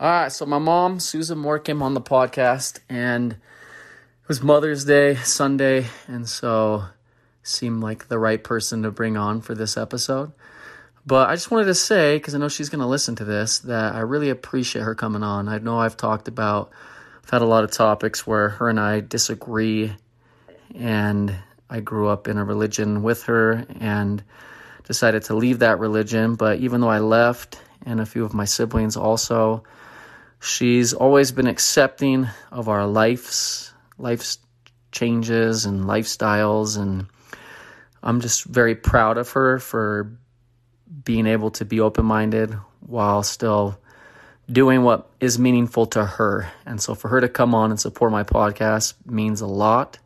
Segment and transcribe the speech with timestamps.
[0.00, 3.38] All right, so my mom, Susan Moore, came on the podcast, and it
[4.26, 6.86] was Mother's Day Sunday, and so
[7.44, 10.32] seemed like the right person to bring on for this episode.
[11.06, 13.60] But I just wanted to say, because I know she's going to listen to this,
[13.60, 15.48] that I really appreciate her coming on.
[15.48, 16.72] I know I've talked about,
[17.22, 19.94] I've had a lot of topics where her and I disagree,
[20.74, 21.36] and
[21.70, 24.24] I grew up in a religion with her and
[24.82, 26.34] decided to leave that religion.
[26.34, 29.62] But even though I left, and a few of my siblings also,
[30.40, 34.38] she's always been accepting of our lives, life's
[34.92, 36.78] changes and lifestyles.
[36.78, 37.06] And
[38.02, 40.16] I'm just very proud of her for
[41.04, 43.78] being able to be open minded while still
[44.50, 46.50] doing what is meaningful to her.
[46.66, 49.98] And so for her to come on and support my podcast means a lot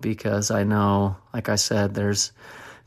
[0.00, 2.32] because I know, like I said, there's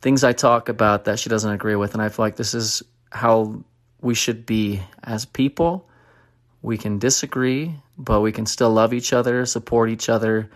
[0.02, 1.94] things I talk about that she doesn't agree with.
[1.94, 3.64] And I feel like this is how
[4.02, 5.89] we should be as people.
[6.62, 10.50] We can disagree, but we can still love each other, support each other,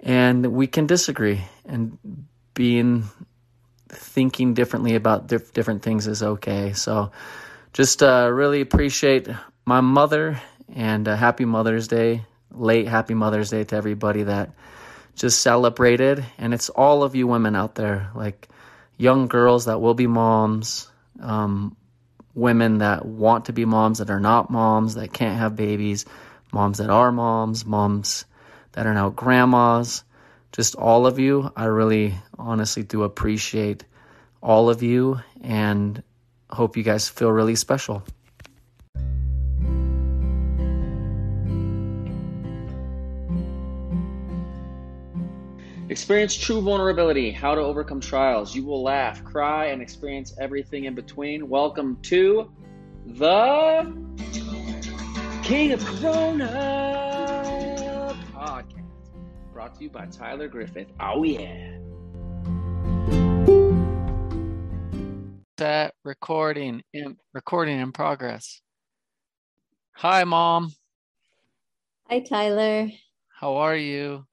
[0.00, 1.42] and we can disagree.
[1.66, 1.98] And
[2.54, 3.04] being
[3.88, 6.72] thinking differently about diff- different things is okay.
[6.72, 7.12] So,
[7.72, 9.28] just uh, really appreciate
[9.64, 10.40] my mother
[10.74, 14.50] and uh, happy Mother's Day, late happy Mother's Day to everybody that
[15.14, 16.24] just celebrated.
[16.38, 18.48] And it's all of you women out there, like
[18.96, 20.88] young girls that will be moms,
[21.20, 21.76] um,
[22.38, 26.06] women that want to be moms that are not moms, that can't have babies,
[26.52, 28.24] moms that are moms, moms
[28.72, 30.04] that are now grandmas,
[30.52, 31.52] just all of you.
[31.56, 33.84] I really honestly do appreciate
[34.40, 36.02] all of you and
[36.48, 38.02] hope you guys feel really special.
[45.90, 48.54] Experience true vulnerability, how to overcome trials.
[48.54, 51.48] You will laugh, cry, and experience everything in between.
[51.48, 52.52] Welcome to
[53.06, 53.90] the
[55.42, 56.44] King of Corona
[58.34, 58.84] podcast,
[59.54, 60.88] brought to you by Tyler Griffith.
[61.00, 61.78] Oh, yeah.
[65.58, 68.60] Set recording in recording in progress.
[69.92, 70.70] Hi, mom.
[72.10, 72.90] Hi, Tyler.
[73.40, 74.27] How are you?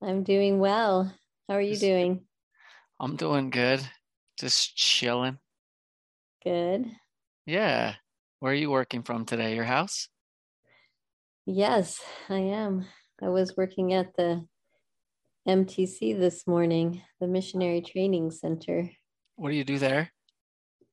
[0.00, 1.12] I'm doing well.
[1.48, 2.26] How are you Just- doing?
[3.00, 3.80] I'm doing good.
[4.38, 5.38] Just chilling.
[6.42, 6.86] Good.
[7.46, 7.96] Yeah.
[8.40, 9.54] Where are you working from today?
[9.54, 10.08] Your house?
[11.46, 12.86] Yes, I am.
[13.20, 14.46] I was working at the
[15.48, 18.90] MTC this morning, the Missionary Training Center.
[19.36, 20.12] What do you do there?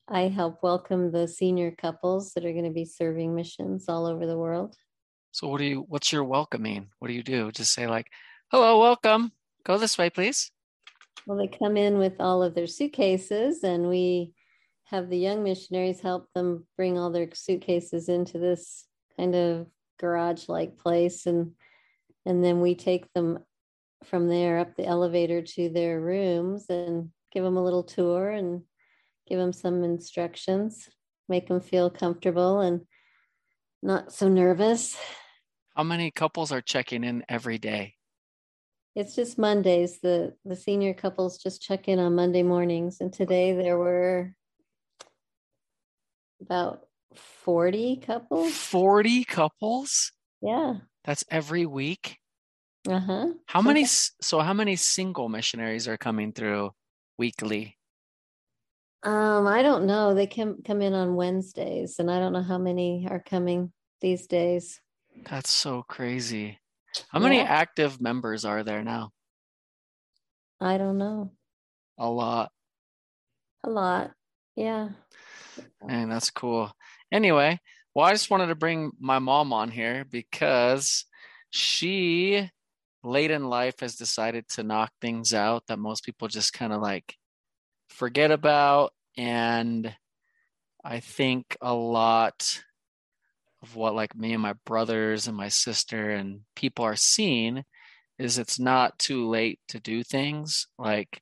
[0.08, 4.26] I help welcome the senior couples that are going to be serving missions all over
[4.26, 4.76] the world.
[5.32, 6.90] So what do you what's your welcoming?
[7.00, 7.52] What do you do?
[7.52, 8.08] Just say like,
[8.52, 9.32] "Hello, welcome.
[9.64, 10.52] Go this way, please."
[11.26, 14.34] Well, they come in with all of their suitcases, and we
[14.86, 18.86] have the young missionaries help them bring all their suitcases into this
[19.18, 19.68] kind of
[19.98, 21.56] garage-like place, and
[22.26, 23.40] and then we take them
[24.04, 28.64] from there up the elevator to their rooms and give them a little tour and
[29.28, 30.88] give them some instructions,
[31.28, 32.86] make them feel comfortable and
[33.82, 34.96] not so nervous.
[35.76, 37.96] How many couples are checking in every day?
[38.96, 40.00] It's just Mondays.
[40.00, 44.34] The the senior couples just check in on Monday mornings, and today there were
[46.42, 48.54] about forty couples.
[48.54, 50.12] 40 couples?
[50.42, 50.76] Yeah.
[51.04, 52.18] That's every week?
[52.88, 53.28] Uh huh.
[53.48, 56.72] How many so how many single missionaries are coming through
[57.18, 57.78] weekly?
[59.04, 60.14] Um, I don't know.
[60.14, 64.26] They come come in on Wednesdays, and I don't know how many are coming these
[64.26, 64.80] days.
[65.30, 66.60] That's so crazy.
[67.10, 67.44] How many Yeah.
[67.44, 69.12] active members are there now?
[70.60, 71.32] I don't know.
[71.98, 72.52] A lot.
[73.64, 74.12] A lot.
[74.56, 74.90] Yeah.
[75.88, 76.72] And that's cool.
[77.12, 77.60] Anyway,
[77.94, 81.06] well, I just wanted to bring my mom on here because
[81.50, 82.50] she,
[83.04, 86.82] late in life, has decided to knock things out that most people just kind of
[86.82, 87.16] like
[87.90, 88.94] forget about.
[89.18, 89.96] And
[90.84, 92.64] I think a lot
[93.66, 97.64] of what like me and my brothers and my sister and people are seeing
[98.20, 101.22] is it's not too late to do things like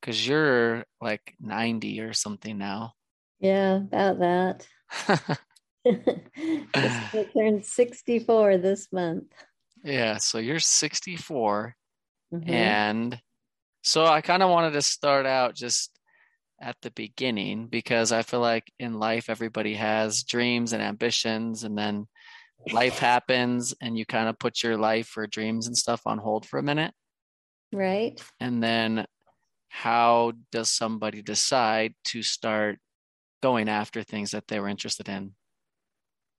[0.00, 2.92] because you're like 90 or something now.
[3.40, 4.66] Yeah, about that.
[5.86, 9.32] I turned 64 this month.
[9.84, 11.76] Yeah, so you're 64.
[12.32, 12.48] Mhm.
[12.48, 13.20] And
[13.82, 15.91] so I kind of wanted to start out just
[16.62, 21.76] at the beginning because I feel like in life, everybody has dreams and ambitions, and
[21.76, 22.06] then
[22.72, 26.46] life happens, and you kind of put your life or dreams and stuff on hold
[26.46, 26.94] for a minute.
[27.72, 28.22] Right.
[28.40, 29.06] And then
[29.68, 32.78] how does somebody decide to start
[33.42, 35.34] going after things that they were interested in?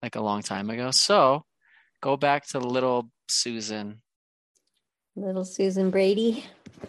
[0.04, 0.92] like a long time ago.
[0.92, 1.46] So
[2.02, 4.02] go back to little Susan,
[5.16, 6.44] Little Susan Brady.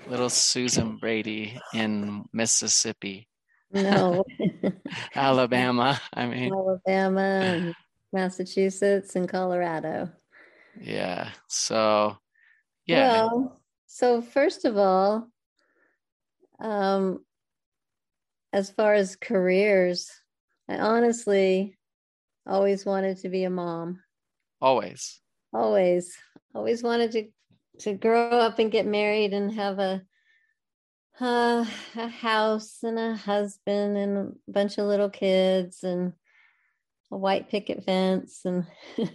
[0.09, 3.29] little Susan Brady in Mississippi,
[3.73, 4.25] No,
[5.15, 6.01] Alabama.
[6.13, 7.75] I mean, Alabama, and
[8.13, 10.11] Massachusetts, and Colorado.
[10.81, 11.31] yeah.
[11.49, 12.17] So,
[12.87, 13.25] yeah.
[13.27, 15.29] Well, so first of all,
[16.61, 17.25] um,
[18.53, 20.11] as far as careers,
[20.69, 21.77] I honestly
[22.47, 24.01] always wanted to be a mom.
[24.61, 25.21] always.
[25.53, 26.17] Always,
[26.55, 27.29] always wanted to
[27.79, 30.03] to grow up and get married and have a
[31.21, 31.65] uh,
[31.97, 36.13] a house and a husband and a bunch of little kids and
[37.13, 38.67] a white picket fence and
[38.97, 39.07] So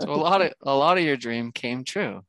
[0.00, 2.22] a lot of a lot of your dream came true.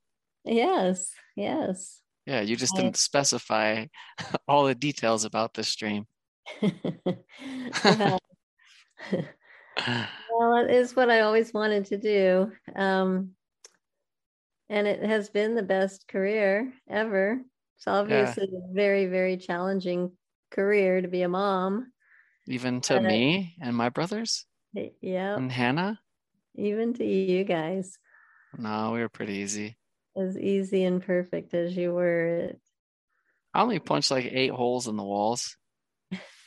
[0.45, 2.01] yes, yes.
[2.25, 3.85] Yeah, you just I- didn't specify
[4.47, 6.05] all the details about this dream.
[6.61, 8.19] well,
[10.31, 12.51] well, it is what I always wanted to do.
[12.75, 13.31] Um,
[14.69, 17.41] and it has been the best career ever.
[17.77, 20.11] It's obviously a very, very challenging
[20.51, 21.91] career to be a mom.
[22.47, 24.45] Even to Uh, me and my brothers
[25.01, 25.99] Yeah, and Hannah.
[26.55, 27.97] even to you guys,
[28.57, 29.77] No, we were pretty easy.
[30.17, 32.53] as easy and perfect as you were.
[33.53, 35.55] I only punched like eight holes in the walls.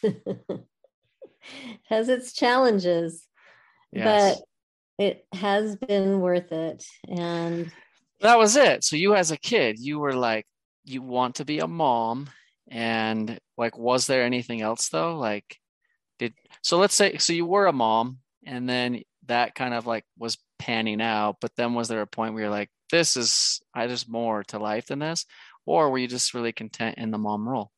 [1.89, 3.27] Has its challenges,
[3.93, 4.39] Yes.
[4.99, 6.85] but it has been worth it.
[7.09, 7.73] And
[8.23, 8.85] that was it.
[8.85, 10.47] So you as a kid, you were like,
[10.85, 12.31] you want to be a mom.
[12.69, 15.17] And like, was there anything else though?
[15.17, 15.59] Like,
[16.19, 20.05] did so let's say so you were a mom and then that kind of like
[20.19, 23.87] was panning out, but then was there a point where you're like, this is I
[23.89, 25.27] just more to life than this?
[25.67, 27.71] Or were you just really content in the mom role?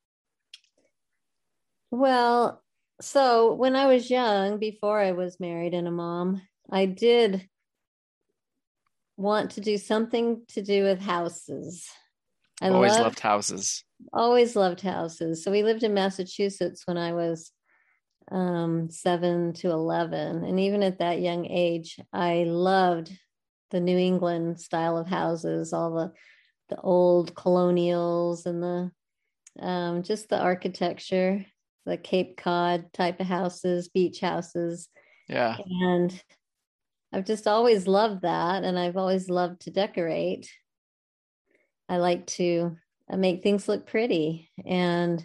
[1.91, 2.62] Well,
[3.00, 7.49] so when I was young, before I was married and a mom, I did
[9.16, 11.88] want to do something to do with houses.
[12.62, 13.84] I Always loved, loved houses.
[14.12, 15.43] always loved houses.
[15.43, 17.50] So we lived in Massachusetts when I was
[18.31, 20.44] um, seven to 11.
[20.44, 23.12] And even at that young age, I loved
[23.70, 26.12] the New England style of houses, all the,
[26.69, 28.90] the old colonials and the
[29.60, 31.44] um, just the architecture,
[31.87, 34.88] the Cape Cod type of houses, beach houses.
[35.28, 35.56] Yeah.
[35.67, 36.22] And
[37.14, 38.64] I've just always loved that.
[38.64, 40.50] And I've always loved to decorate.
[41.88, 42.76] I like to
[43.08, 44.50] uh, make things look pretty.
[44.66, 45.25] And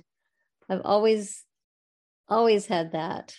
[0.70, 1.44] I've always,
[2.28, 3.34] always had that.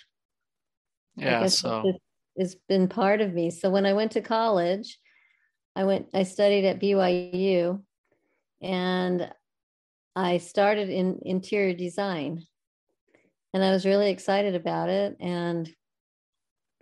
[1.14, 1.46] Yeah.
[1.46, 2.02] So it-
[2.36, 3.50] it's been part of me.
[3.50, 4.98] So when I went to college,
[5.76, 7.82] I went, I studied at BYU
[8.62, 9.30] and
[10.16, 12.42] I started in interior design.
[13.52, 15.68] And I was really excited about it and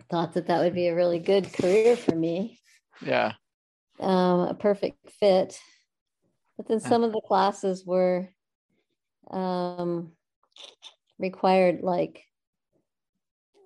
[0.09, 2.59] thought that that would be a really good career for me,
[3.01, 3.33] yeah.
[3.99, 5.59] um, a perfect fit.
[6.57, 8.29] But then some of the classes were
[9.31, 10.11] um,
[11.17, 12.23] required like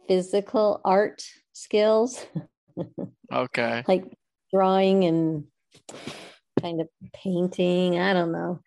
[0.07, 2.25] physical art skills,
[3.31, 3.83] Okay.
[3.88, 4.06] like
[4.53, 5.45] drawing and
[6.62, 7.97] kind of painting.
[8.00, 8.59] I don't know.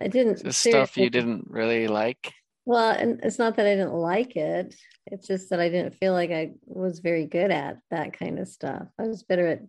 [0.00, 2.32] I didn't Just stuff you didn't really like.
[2.66, 4.74] Well, and it's not that I didn't like it.
[5.06, 8.48] It's just that I didn't feel like I was very good at that kind of
[8.48, 8.88] stuff.
[8.98, 9.62] I was better at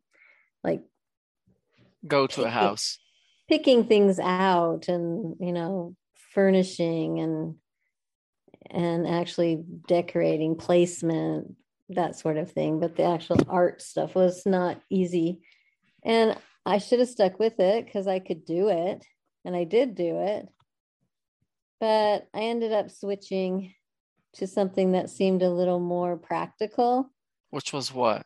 [0.64, 0.82] like
[2.08, 2.98] Go to a house.
[3.48, 5.96] picking things out and, you know,
[6.34, 7.56] furnishing and
[8.70, 11.56] and actually decorating placement,
[11.90, 12.80] that sort of thing.
[12.80, 15.42] But the actual art stuff was not easy.
[16.04, 16.36] And
[16.66, 19.06] I should have stuck with it because I could do it.
[19.46, 20.48] And I did do it.
[21.80, 23.74] But I ended up switching
[24.34, 27.12] to something that seemed a little more practical
[27.50, 28.24] Which was what?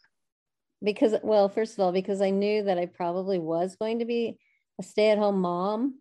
[0.83, 4.37] because well first of all because i knew that i probably was going to be
[4.79, 5.99] a stay-at-home mom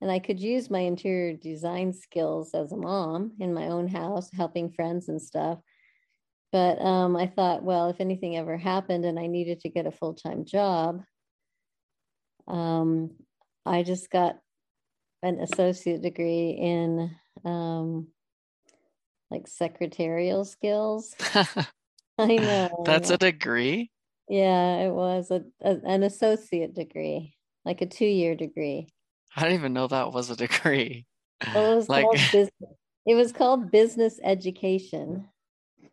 [0.00, 4.28] and i could use my interior design skills as a mom in my own house
[4.32, 5.58] helping friends and stuff
[6.50, 9.92] but um, i thought well if anything ever happened and i needed to get a
[9.92, 11.02] full-time job
[12.48, 13.10] um,
[13.64, 14.38] i just got
[15.22, 17.10] an associate degree in
[17.44, 18.08] um,
[19.30, 21.14] like secretarial skills
[22.18, 23.14] i know I That's know.
[23.14, 23.90] a degree?
[24.28, 27.34] Yeah, it was a, a an associate degree,
[27.64, 28.88] like a two-year degree.
[29.36, 31.06] I didn't even know that was a degree.
[31.54, 32.50] Well, it was Like- called business,
[33.06, 35.28] it was called business education.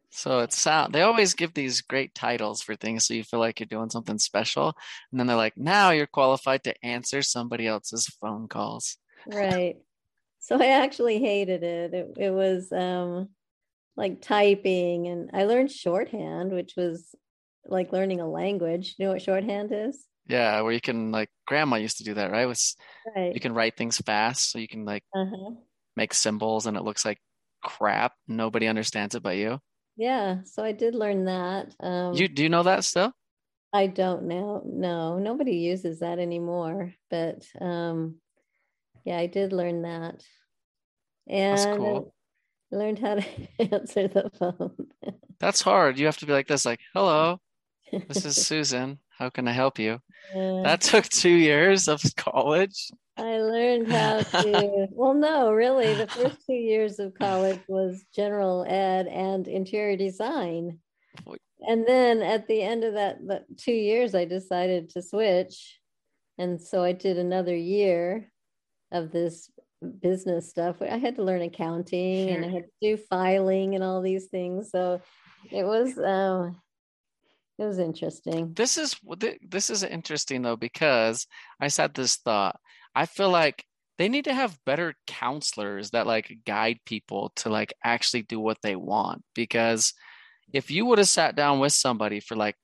[0.10, 3.60] So it sound they always give these great titles for things so you feel like
[3.60, 4.74] you're doing something special.
[5.12, 8.98] And then they're like, now you're qualified to answer somebody else's phone calls.
[9.26, 9.78] Right.
[10.40, 11.94] So I actually hated it.
[11.94, 13.30] It it was um
[13.98, 17.16] like typing and I learned shorthand, which was
[17.66, 18.96] like learning a language.
[18.98, 20.08] You know what shorthand is?
[20.28, 22.46] Yeah, where you can like grandma used to do that, right?
[22.48, 22.76] Was
[23.16, 23.34] Right.
[23.34, 25.56] you can write things fast, so you can like Uh-huh.
[25.96, 27.20] make symbols and it looks like
[27.64, 28.14] crap.
[28.28, 29.60] Nobody understands it but you.
[29.98, 30.44] Yeah.
[30.44, 31.74] So I did learn that.
[31.80, 33.14] Um, You do you know that still?
[33.74, 34.62] I don't know.
[34.66, 36.94] No, nobody uses that anymore.
[37.10, 38.22] But um,
[39.06, 40.24] yeah, I did learn that.
[41.28, 42.14] And That's cool.
[42.74, 43.26] I learned how to
[43.60, 44.88] answer the phone.
[45.40, 46.00] That's hard.
[46.00, 47.40] You have to be like this, like, hello,
[48.08, 49.00] this is Susan.
[49.18, 50.00] How can I help you?
[50.36, 50.62] Yeah.
[50.64, 52.92] That took two years of college.
[53.18, 58.66] I learned how to, well, no, really, the first two years of college was general
[58.68, 60.80] ed and interior design.
[61.68, 65.80] And then at the end of that, that two years, I decided to switch.
[66.38, 68.30] And so I did another year
[68.92, 69.50] of this
[70.02, 70.82] business stuff.
[70.82, 74.72] I had to learn accounting and I had to do filing and all these things.
[74.72, 75.02] So
[75.52, 76.60] it was, um,
[77.58, 78.54] it was interesting.
[78.54, 78.96] This is
[79.42, 81.26] this is interesting though because
[81.60, 82.60] I said this thought.
[82.94, 83.64] I feel like
[83.98, 88.58] they need to have better counselors that like guide people to like actually do what
[88.62, 89.94] they want because
[90.52, 92.56] if you would have sat down with somebody for like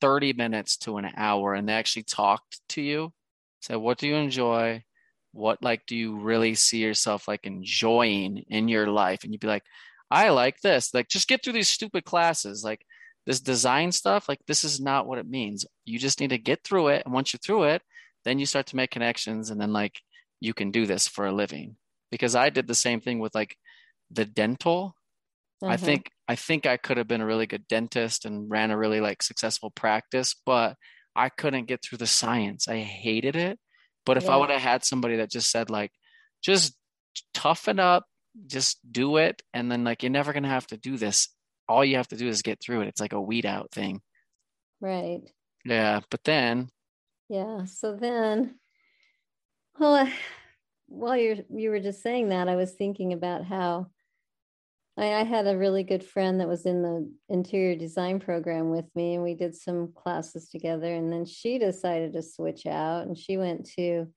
[0.00, 3.12] 30 minutes to an hour and they actually talked to you,
[3.60, 4.82] said what do you enjoy?
[5.32, 9.24] What like do you really see yourself like enjoying in your life?
[9.24, 9.64] And you'd be like,
[10.10, 10.94] I like this.
[10.94, 12.64] Like just get through these stupid classes.
[12.64, 12.84] Like
[13.26, 15.66] this design stuff, like this is not what it means.
[15.84, 17.02] You just need to get through it.
[17.04, 17.82] And once you're through it,
[18.24, 20.00] then you start to make connections and then like
[20.40, 21.76] you can do this for a living.
[22.10, 23.56] Because I did the same thing with like
[24.10, 24.96] the dental.
[25.66, 25.76] I Uh-huh.
[25.76, 29.00] think I think I could have been a really good dentist and ran a really
[29.00, 30.76] like successful practice, but
[31.16, 32.68] I couldn't get through the science.
[32.68, 33.58] I hated it.
[34.08, 35.92] But if I would have had somebody that just said like
[36.42, 36.74] just
[37.34, 38.06] toughen up,
[38.46, 41.28] just do it and then like you're never going to have to do this.
[41.68, 42.88] All you have to do is get through it.
[42.88, 44.00] It's like a weed out thing.
[44.80, 45.20] Right.
[45.66, 46.70] Yeah, but then
[47.28, 47.66] Yeah.
[47.66, 48.54] So then,
[49.78, 50.08] well,
[50.86, 53.88] while you're you were just saying that, I was thinking about how
[54.98, 58.86] I, I had a really good friend that was in the interior design program with
[58.94, 60.92] me, and we did some classes together.
[60.92, 64.08] And then she decided to switch out, and she went to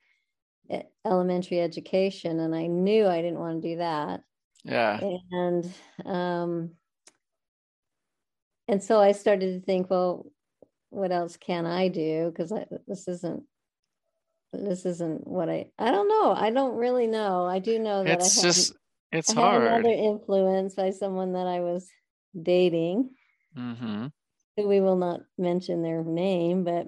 [0.71, 4.21] e- elementary education, and I knew I didn't want to do that.
[4.63, 4.99] yeah,
[5.31, 5.73] and
[6.05, 6.71] um
[8.67, 10.25] and so i started to think well
[10.89, 12.53] what else can i do because
[12.87, 13.43] this isn't
[14.53, 18.19] this isn't what i i don't know i don't really know i do know that
[18.19, 18.73] it's just
[19.11, 19.63] it's I had hard.
[19.63, 21.89] another influence by someone that i was
[22.39, 23.09] dating
[23.55, 24.07] hmm
[24.57, 26.87] who we will not mention their name but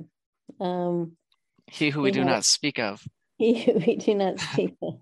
[0.64, 1.18] um
[1.68, 2.26] He who we do Yeah.
[2.26, 3.06] not speak of.
[3.38, 4.96] he who we do not speak of.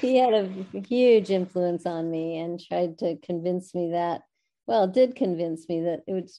[0.00, 0.48] he had a
[0.88, 4.22] huge influence on me and tried to convince me that
[4.66, 6.30] well did convince me that it would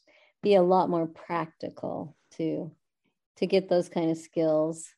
[0.41, 2.71] be a lot more practical to
[3.37, 4.89] to get those kind of skills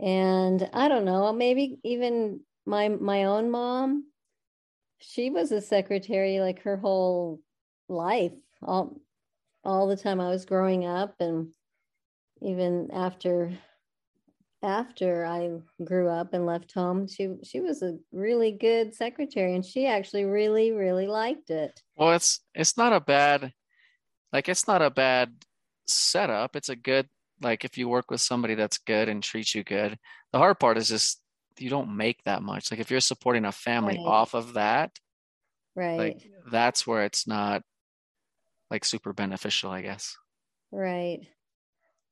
[0.00, 4.04] and i don't know maybe even my my own mom
[5.06, 7.40] she was a secretary like her whole
[7.88, 8.32] life
[8.62, 9.00] all
[9.64, 11.48] all the time i was growing up and
[12.40, 13.52] even after
[14.64, 15.50] after I
[15.84, 20.24] grew up and left home, she she was a really good secretary and she actually
[20.24, 21.80] really really liked it.
[21.96, 23.52] Well, it's it's not a bad
[24.32, 25.32] like it's not a bad
[25.86, 26.56] setup.
[26.56, 27.08] It's a good
[27.42, 29.98] like if you work with somebody that's good and treats you good.
[30.32, 31.20] The hard part is just
[31.58, 32.70] you don't make that much.
[32.70, 34.06] Like if you're supporting a family Right.
[34.06, 34.90] off of that,
[35.74, 35.98] Right.
[35.98, 37.62] like that's where it's not
[38.70, 40.16] like super beneficial, I guess.
[40.72, 41.20] Right.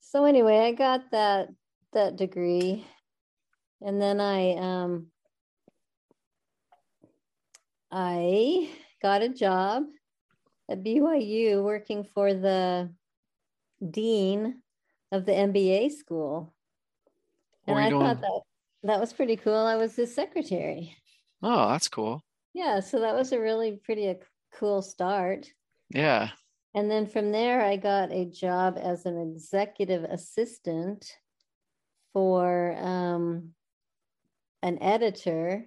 [0.01, 1.49] So anyway, I got that
[1.93, 2.87] that degree
[3.83, 5.09] and then I um
[7.91, 8.71] I
[9.03, 9.85] got a job
[10.71, 12.91] at BYU working for the
[13.91, 14.63] dean
[15.11, 16.55] of the MBA school.
[17.67, 18.03] What And I doing?
[18.03, 18.41] thought that
[18.83, 19.55] that was pretty cool.
[19.55, 20.97] I was his secretary.
[21.43, 22.23] Oh, that's cool.
[22.55, 24.17] Yeah, so that was a really pretty a
[24.55, 25.47] cool start.
[25.91, 26.31] Yeah.
[26.75, 31.17] And then from there, I got a job as an executive assistant
[32.13, 33.51] for um,
[34.63, 35.67] an editor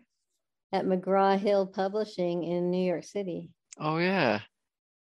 [0.71, 3.51] at McGraw Hill Publishing in New York City.
[3.79, 4.41] Oh yeah.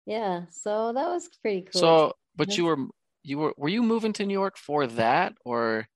[0.07, 1.81] Yeah, so that was pretty cool.
[1.81, 2.77] So, but you were
[3.23, 5.89] you were were you moving to New York for that or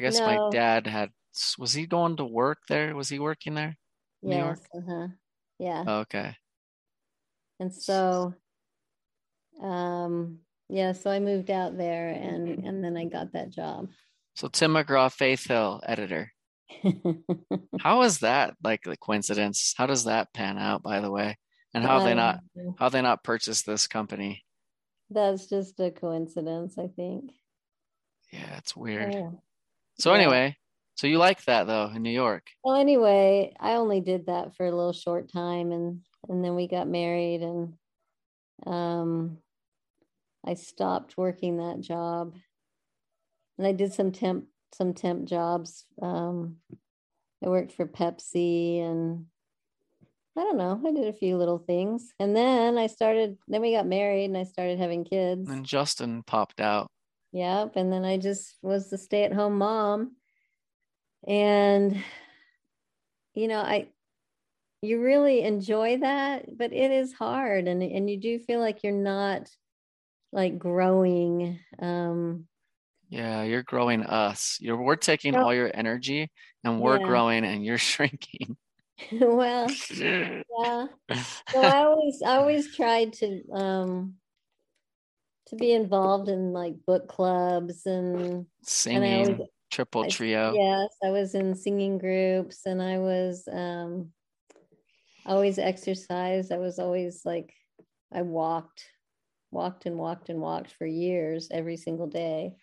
[0.00, 1.10] I guess my dad had
[1.58, 2.96] was he going to work there?
[2.96, 3.76] Was he working there?
[4.22, 4.58] New yes, York?
[4.74, 5.06] uh-huh.
[5.58, 5.84] yeah.
[5.86, 6.34] Okay.
[7.58, 8.34] And so,
[9.62, 10.38] um,
[10.70, 13.88] yeah, so I moved out there and and then I got that job.
[14.36, 16.32] So Tim McGraw, Faith Hill, editor.
[17.80, 19.74] How is that like the coincidence?
[19.76, 21.36] How does that pan out, by the way?
[21.74, 24.44] And how have they not Um, how they not purchased this company?
[25.10, 27.32] That's just a coincidence, I think.
[28.32, 29.12] Yeah, it's weird.
[29.12, 29.30] Yeah.
[30.00, 30.20] So Yeah.
[30.20, 30.56] anyway,
[30.96, 32.50] so you like that though in New York?
[32.64, 36.68] Well, anyway, I only did that for a little short time and and then we
[36.68, 37.74] got married and
[38.66, 39.38] um
[40.46, 42.34] I stopped working that job.
[43.58, 45.84] And I did some temp some temp jobs.
[46.00, 46.56] Um
[47.44, 49.26] I worked for Pepsi and
[50.36, 52.14] I don't know, I did a few little things.
[52.18, 55.50] And then I started then we got married and I started having kids.
[55.50, 56.90] And Justin popped out.
[57.32, 57.76] Yep.
[57.76, 60.16] And then I just was the stay at home mom.
[61.26, 62.02] And,
[63.34, 63.88] you know, I,
[64.82, 67.68] you really enjoy that, but it is hard.
[67.68, 69.50] And, and you do feel like you're not
[70.32, 71.58] like growing.
[71.78, 72.46] Um,
[73.08, 74.58] Yeah, you're growing us.
[74.60, 76.30] You're we're taking all your energy
[76.64, 77.06] and we're Yeah.
[77.06, 78.56] growing and you're shrinking.
[79.12, 79.68] well,
[80.00, 80.86] yeah.
[81.52, 84.19] So I always, I always tried to, um,
[85.50, 90.54] to be involved in like book clubs and, and Singing, always, triple I- trio.
[90.54, 94.12] Yes, I was in singing groups and I was um
[95.26, 96.52] always exercised.
[96.52, 97.52] I was always like
[98.12, 98.84] I walked,
[99.50, 102.54] walked and walked and walked for years every single day.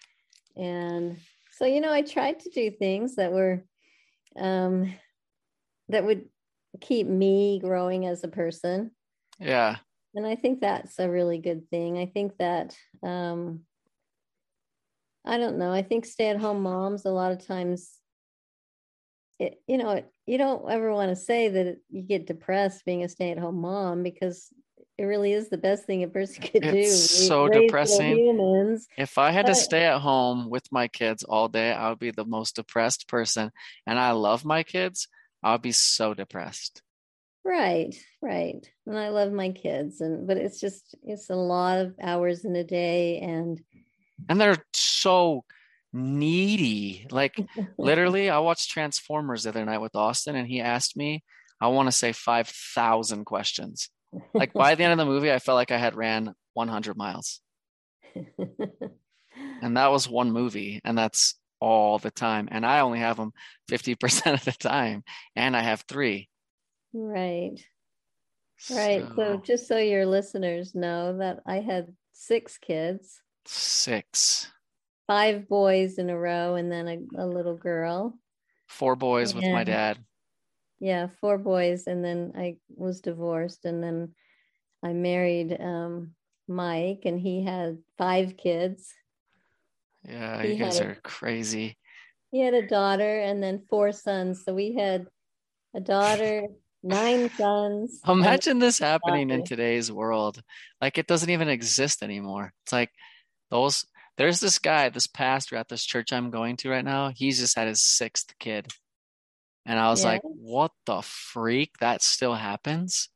[0.56, 1.18] And
[1.52, 3.64] so, you know, I tried to do things that were
[4.36, 4.94] um
[5.90, 6.30] that would
[6.82, 8.92] keep me growing as a person.
[9.40, 9.78] Yeah.
[10.18, 12.00] And I think that's a really good thing.
[12.00, 13.62] I think that um
[15.24, 15.72] I don't know.
[15.72, 17.94] I think stay-at-home moms a lot of times
[19.40, 23.04] it, you know, it, you don't ever want to say that you get depressed being
[23.04, 24.52] a stay-at-home mom because
[24.98, 26.70] it really is the best thing a person could do.
[26.74, 28.18] It's so depressing.
[28.18, 28.88] Humans.
[28.98, 32.10] If I had to stay at home with my kids all day, I would be
[32.10, 33.52] the most depressed person.
[33.86, 35.10] And I love my kids.
[35.44, 36.82] I would be so depressed.
[37.48, 38.70] Right, right.
[38.86, 42.54] And I love my kids and but it's just it's a lot of hours in
[42.58, 43.62] a day and
[44.28, 45.46] And they're so
[45.94, 47.08] needy.
[47.10, 47.40] Like
[47.78, 51.24] literally, I watched Transformers the other night with Austin, and he asked me,
[51.62, 53.90] I want to say 5,000 questions.
[54.34, 57.40] Like by the end of the movie, I felt like I had ran 100 miles.
[59.62, 62.48] And that was one movie, and that's all the time.
[62.52, 63.32] And I only have them
[63.72, 65.04] 50% of the time,
[65.36, 66.30] and I have three.
[66.94, 67.60] Right.
[68.72, 69.06] Right.
[69.16, 74.52] So, just so your listeners know that I had six kids, six,
[75.06, 78.18] five boys in a row, and then a, a little girl.
[78.68, 80.00] four boys with my dad.
[80.80, 84.14] Yeah, four boys, and then I was divorced, and then
[84.84, 86.14] I married um,
[86.48, 88.94] Mike, and he had five kids.
[90.04, 91.78] Yeah, He you guys a- are crazy.
[92.32, 94.44] He had a daughter, and then four sons.
[94.44, 95.08] So we had
[95.74, 96.44] a daughter,
[96.88, 98.02] nine sons.
[98.08, 100.42] Imagine this happening in today's world.
[100.82, 102.54] Like it doesn't even exist anymore.
[102.64, 102.92] It's like
[103.50, 103.86] those
[104.18, 107.12] there's this guy, this pastor at this church I'm going to right now.
[107.16, 108.68] He's just had his sixth kid.
[109.66, 111.72] And I was like, what the freak?
[111.82, 113.10] That still happens?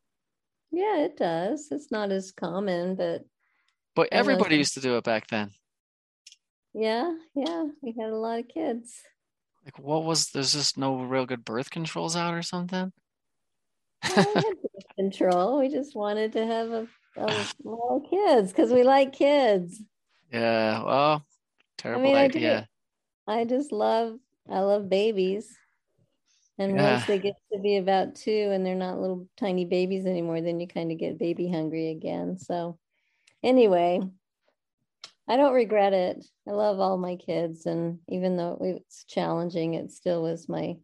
[0.72, 1.70] Yeah, it does.
[1.72, 3.24] It's not as common, but
[3.96, 5.52] But everybody used to do it back then.
[6.74, 9.02] yeah, yeah, we had a lot of kids.
[9.66, 12.72] Like what was there's just no real good birth controls out or something?
[12.76, 13.91] Well, we had birth
[14.98, 15.60] control.
[15.60, 16.88] We just wanted to have a,
[17.18, 19.82] a of kids because we like kids.
[20.32, 21.26] Yeah, well,
[21.78, 22.40] terrible I do.
[22.40, 22.68] idea.
[23.28, 25.58] I just love I love babies.
[26.58, 26.94] And Yeah.
[26.94, 30.60] once they get to be about two and they're not little tiny babies anymore, then
[30.60, 32.38] you kind of get baby hungry again.
[32.38, 32.78] So
[33.42, 34.02] anyway,
[35.28, 36.26] I don't regret it.
[36.48, 37.66] I love all my kids.
[37.66, 40.78] And even though it's challenging, it still was my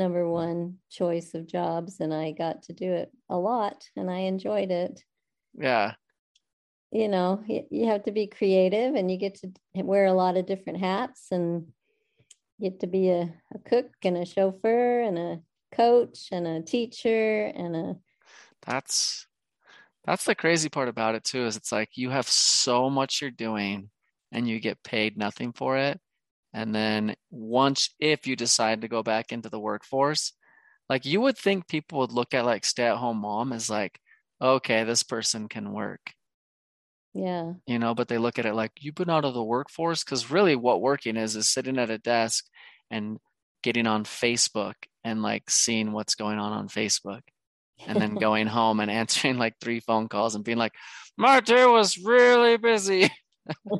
[0.00, 2.00] number one choice of jobs.
[2.00, 5.04] And I got to do it a lot and I enjoyed it.
[5.54, 5.94] Yeah.
[6.90, 10.46] You know, you have to be creative and you get to wear a lot of
[10.46, 11.66] different hats and
[12.60, 15.40] get to be a, a cook and a chauffeur and a
[15.72, 17.96] coach and a teacher and a
[18.66, 19.26] That's
[20.04, 23.30] that's the crazy part about it too, is it's like you have so much you're
[23.30, 23.90] doing
[24.32, 26.00] and you get paid nothing for it.
[26.52, 30.32] And then once if you decide to go back into the workforce,
[30.88, 34.00] like you would think people would look at like stay-at-home mom as like,
[34.42, 36.12] okay, this person can work,
[37.12, 37.54] yeah.
[37.66, 40.04] You know, but they look at it like you've been out of the workforce?
[40.04, 42.44] Because really what working is is sitting at a desk
[42.90, 43.18] and
[43.62, 47.22] getting on Facebook and like seeing what's going on on Facebook
[47.86, 50.72] and then going home and answering like three phone calls and being like,
[51.16, 53.10] my day was really busy.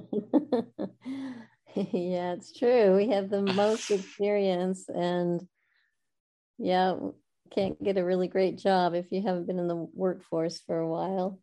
[1.92, 5.46] yeah it's true we have the most experience and
[6.58, 6.96] yeah
[7.50, 10.88] can't get a really great job if you haven't been in the workforce for a
[10.88, 11.38] while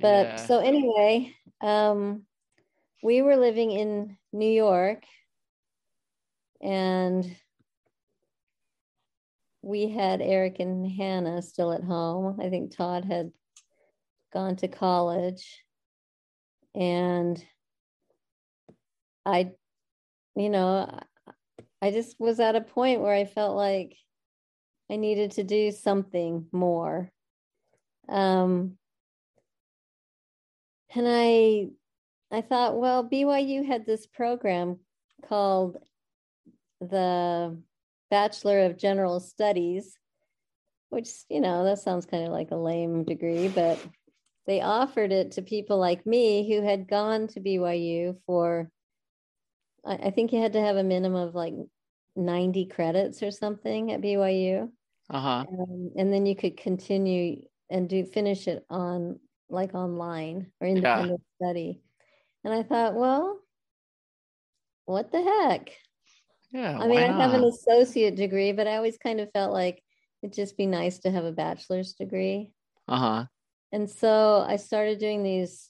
[0.00, 0.36] But Yeah.
[0.46, 2.26] so anyway, um,
[3.02, 5.04] we were living in New York
[6.60, 7.24] and
[9.62, 12.40] we had Eric and Hannah still at home.
[12.40, 13.32] I think Todd had
[14.32, 15.64] gone to college.
[16.74, 17.42] And
[19.24, 19.52] I,
[20.36, 20.98] you know,
[21.82, 23.96] I just was at a point where I felt like
[24.90, 27.10] I needed to do something more.
[28.08, 28.76] Um,
[30.94, 31.68] and I
[32.32, 34.78] I thought, well, BYU had this program
[35.28, 35.78] called
[36.80, 37.60] the
[38.10, 39.96] Bachelor of General Studies,
[40.90, 43.78] which, you know, that sounds kind of like a lame degree, but
[44.46, 48.70] they offered it to people like me who had gone to BYU for,
[49.84, 51.54] I, I think you had to have a minimum of like
[52.16, 54.70] 90 credits or something at BYU.
[55.10, 55.44] Uh-huh.
[55.48, 60.74] Um, and then you could continue and do finish it on like online or Yeah.
[60.76, 61.82] independent study.
[62.44, 63.38] And I thought, well,
[64.86, 65.72] what the heck?
[66.52, 66.78] Yeah.
[66.78, 69.82] I mean, I have an associate degree, but I always kind of felt like
[70.22, 72.52] it'd just be nice to have a bachelor's degree.
[72.88, 73.26] Uh-huh.
[73.72, 75.69] And so I started doing these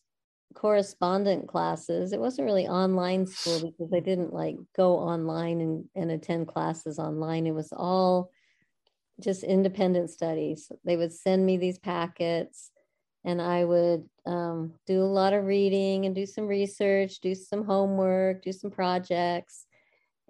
[0.55, 2.13] correspondent classes.
[2.13, 6.99] It wasn't really online school because I didn't like go online and, and attend classes
[6.99, 7.47] online.
[7.47, 8.31] It was all
[9.21, 10.71] just independent studies.
[10.85, 12.71] They would send me these packets
[13.25, 17.65] and I would um, do a lot of reading and do some research, do some
[17.65, 19.67] homework, do some projects.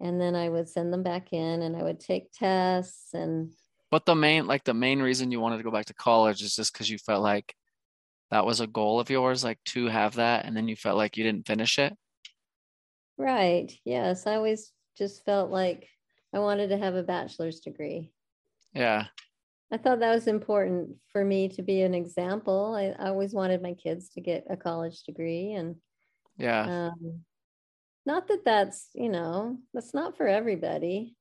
[0.00, 3.52] And then I would send them back in and I would take tests and
[3.90, 6.56] But the main like the main reason you wanted to go back to college is
[6.56, 7.54] just because you felt like
[8.30, 11.16] that was a goal of yours, like to have that, and then you felt like
[11.16, 11.96] you didn't finish it.
[13.18, 13.70] Right.
[13.84, 14.26] Yes.
[14.26, 15.88] I always just felt like
[16.32, 18.12] I wanted to have a bachelor's degree.
[18.72, 19.06] Yeah.
[19.72, 22.74] I thought that was important for me to be an example.
[22.74, 25.52] I, I always wanted my kids to get a college degree.
[25.52, 25.76] And
[26.38, 26.88] Yeah.
[26.88, 27.20] um,
[28.06, 31.14] not that that's, you know, that's not for everybody.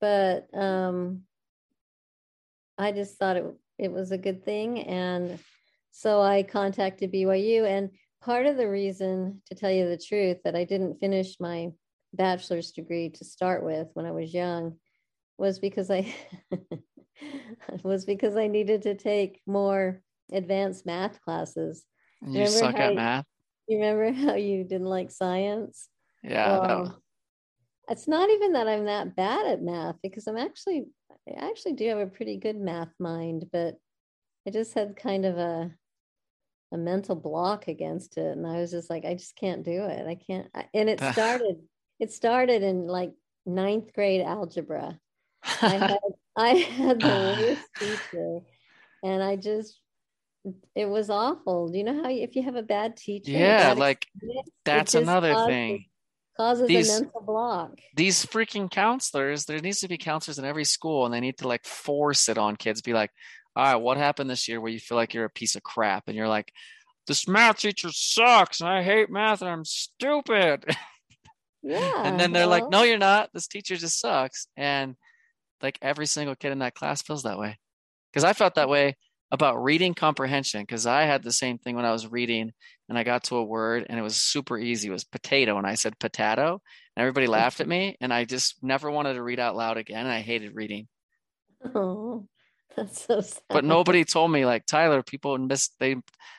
[0.00, 1.22] But um,
[2.76, 3.44] I just thought it,
[3.78, 4.80] it was a good thing.
[4.80, 5.38] And
[5.90, 7.64] so I contacted BYU.
[7.64, 7.90] And
[8.22, 11.70] part of the reason, to tell you the truth, that I didn't finish my
[12.12, 14.76] bachelor's degree to start with when I was young
[15.38, 16.12] was because I
[17.82, 21.84] was because I needed to take more advanced math classes.
[22.22, 23.24] And you remember suck at math.
[23.66, 25.88] You remember how you didn't like science?
[26.22, 26.58] Yeah.
[26.58, 27.02] Um, well,
[27.88, 30.86] it's not even that I'm that bad at math because I'm actually
[31.28, 33.76] I actually do have a pretty good math mind, but
[34.46, 35.72] I just had kind of a
[36.72, 40.06] a mental block against it, and I was just like, I just can't do it.
[40.06, 40.48] I can't.
[40.72, 41.56] And it started.
[41.98, 43.12] It started in like
[43.44, 44.98] ninth grade algebra.
[45.62, 45.98] I had
[46.36, 48.40] I had the worst teacher,
[49.02, 49.80] and I just
[50.74, 51.68] it was awful.
[51.68, 53.32] Do you know how if you have a bad teacher?
[53.32, 54.06] Yeah, like
[54.64, 55.84] that's another causes- thing.
[56.36, 57.72] Causes These- a mental block.
[57.96, 61.48] These freaking counselors, there needs to be counselors in every school, and they need to
[61.48, 62.80] like force it on kids.
[62.80, 63.10] Be like,
[63.56, 66.04] all right, what happened this year where you feel like you're a piece of crap
[66.06, 66.52] and you're like,
[67.06, 70.64] this math teacher sucks and I hate math and I'm stupid.
[71.62, 72.04] Yeah.
[72.06, 73.28] and then they're like, no, you're not.
[73.34, 74.46] This teacher just sucks.
[74.56, 74.96] And
[75.62, 77.58] like every single kid in that class feels that way.
[78.10, 78.96] Because I felt that way
[79.30, 80.62] about reading comprehension.
[80.62, 82.52] Because I had the same thing when I was reading
[82.88, 84.88] and I got to a word and it was super easy.
[84.88, 85.58] It was potato.
[85.58, 86.62] And I said potato.
[86.96, 87.94] And everybody laughed at me.
[88.00, 90.06] And I just never wanted to read out loud again.
[90.06, 90.88] And I hated reading.
[91.74, 92.26] Oh,
[92.76, 93.42] that's so sad.
[93.48, 95.96] But nobody told me, like, Tyler, people miss, they,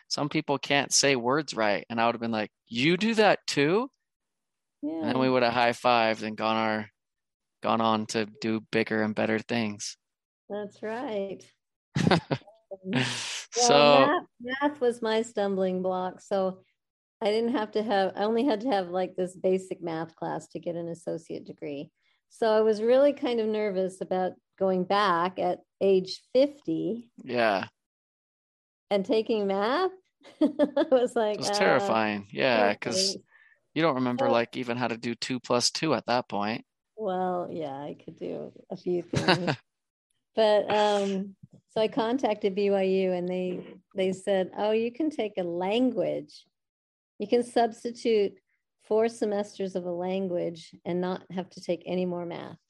[0.08, 1.86] some people can't say words right.
[1.89, 3.89] And I would have been like, you do that too?
[4.82, 5.02] Yeah.
[5.02, 6.89] And then we would have high fived and gone our,
[7.62, 9.98] gone on to do bigger and better things.
[10.50, 11.44] That's right.
[13.52, 16.22] so Well, math, math was my stumbling block.
[16.22, 16.62] So
[17.22, 20.48] I didn't have to have, I only had to have like this basic math class
[20.50, 21.91] to get an associate degree.
[22.30, 27.65] So I was really kind of nervous about going back at age 50 yeah,
[28.91, 29.89] and taking math.
[30.41, 32.28] I was like, it was uh, terrifying.
[32.32, 33.17] Yeah, because
[33.74, 36.63] you don't remember like even how to do two plus two at that point.
[36.95, 39.56] Well, yeah, I could do a few things.
[40.36, 41.36] but um
[41.71, 43.62] so I contacted BYU and they
[43.95, 46.45] they said, "Oh, you can take a language.
[47.17, 48.34] You can substitute
[48.84, 52.61] four semesters of a language and not have to take any more math."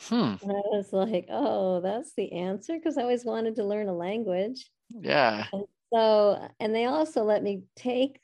[0.00, 0.34] Hmm.
[0.42, 3.94] And I was like, "Oh, that's the answer because I always wanted to learn a
[3.94, 5.46] language." Yeah.
[5.92, 8.20] So, and they also let me take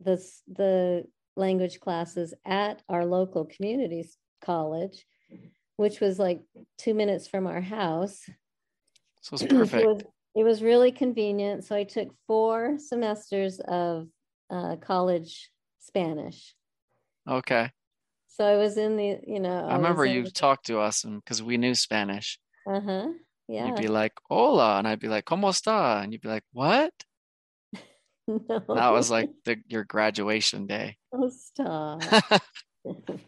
[0.00, 1.04] this the
[1.36, 4.08] language classes at our local community
[4.40, 5.06] college,
[5.76, 6.42] which was like
[6.78, 8.28] two minutes from our house.
[9.20, 9.82] So it's perfect.
[9.82, 10.02] it was,
[10.34, 11.64] It was really convenient.
[11.64, 14.08] So I took four semesters of
[14.50, 16.54] uh, college Spanish.
[17.28, 17.70] Okay.
[18.34, 21.04] So I was in the, you know, I remember was in you talked to us
[21.04, 22.38] and because we knew Spanish.
[22.66, 23.08] uh-huh.
[23.46, 23.66] Yeah.
[23.66, 24.78] You'd be like, hola.
[24.78, 26.02] And I'd be like, ¿Cómo está?
[26.02, 26.92] And you'd be like, what?
[28.26, 28.38] no.
[28.48, 30.96] That was like the, your graduation day.
[31.14, 32.00] Oh, stop.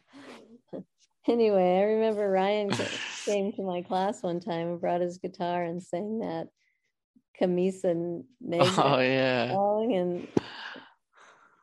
[1.28, 2.70] anyway, I remember Ryan
[3.26, 6.48] came to my class one time and brought his guitar and sang that
[7.38, 9.52] Camisa Negra Oh, yeah.
[9.52, 10.28] song, and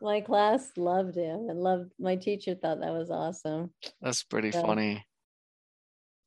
[0.01, 3.73] my class loved him and loved my teacher thought that was awesome.
[4.01, 4.61] That's pretty Yeah.
[4.61, 5.05] funny.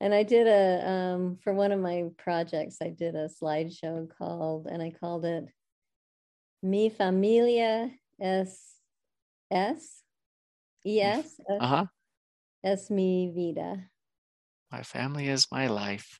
[0.00, 4.66] And I did a um for one of my projects, I did a slideshow called
[4.66, 5.44] and I called it
[6.62, 8.80] Mi Familia es
[9.50, 10.02] es
[10.86, 11.86] es Uh huh.
[12.62, 13.90] es mi vida.
[14.70, 16.18] My family is my life.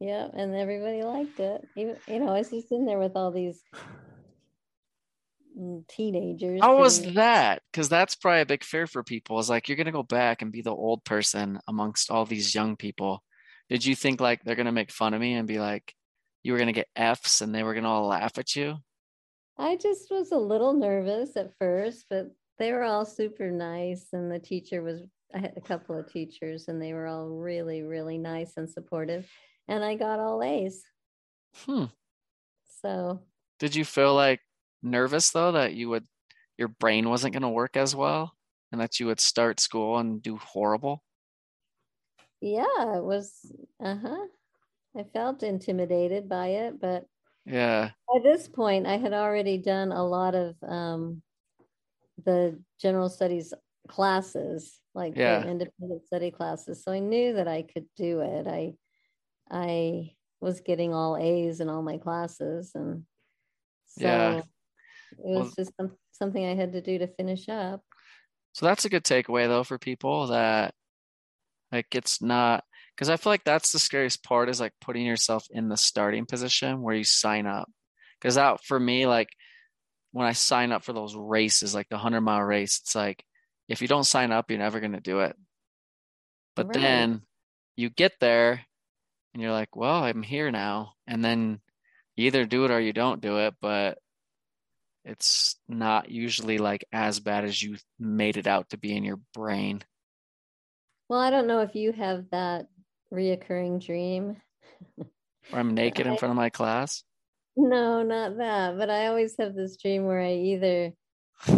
[0.00, 1.66] Yeah, and everybody liked it.
[1.76, 3.62] Even you know, I was just in there with all these
[5.88, 6.60] teenagers.
[6.60, 7.62] How was that?
[7.70, 9.38] Because that's probably a big fear for people.
[9.38, 12.76] Is like you're gonna go back and be the old person amongst all these young
[12.76, 13.22] people.
[13.68, 15.94] Did you think like they're gonna make fun of me and be like,
[16.42, 18.76] you were gonna get F's and they were gonna all laugh at you?
[19.58, 24.06] I just was a little nervous at first, but they were all super nice.
[24.12, 25.02] And the teacher was,
[25.34, 29.28] I had a couple of teachers, and they were all really, really nice and supportive.
[29.66, 30.84] And I got all A's.
[31.66, 31.86] Hmm.
[32.80, 33.22] So,
[33.58, 34.40] Did you feel like
[34.82, 36.06] nervous though that you would
[36.58, 38.36] your brain wasn't gonna work as well
[38.72, 41.04] and that you would start school and do horrible?
[42.40, 44.26] yeah, it was, uh huh.
[44.96, 47.06] I felt intimidated by it, but
[47.44, 47.92] Yeah.
[48.08, 51.22] by this point, I had already done a lot of um,
[52.24, 53.54] the general studies
[53.88, 55.46] classes, like the Yeah.
[55.46, 56.82] independent study classes.
[56.84, 58.46] So I knew that I could do it.
[58.46, 58.74] I
[59.50, 63.06] I was getting all A's in all my classes, and
[63.86, 64.42] so Yeah.
[65.18, 67.82] It Well- was just some, something I had to do to finish up.
[68.52, 70.74] So that's a good takeaway though for people that
[71.70, 75.46] like it's not because I feel like that's the scariest part is like putting yourself
[75.50, 77.70] in the starting position where you sign up.
[78.20, 79.28] Because that for me, like
[80.12, 83.22] when I sign up for those races, like the 100 mile race, it's like
[83.68, 85.36] if you don't sign up, you're never going to do it.
[86.56, 86.74] But Right.
[86.80, 87.22] then
[87.76, 88.64] you get there
[89.34, 90.94] and you're like, well, I'm here now.
[91.06, 91.60] And then
[92.16, 93.54] you either do it or you don't do it.
[93.60, 93.98] But
[95.08, 99.18] it's not usually like as bad as you made it out to be in your
[99.32, 99.82] brain.
[101.08, 102.66] Well, I don't know if you have that
[103.12, 104.36] reoccurring dream.
[104.98, 107.02] Or I'm naked in front of my class.
[107.56, 108.76] No, not that.
[108.76, 110.92] But I always have this dream where I either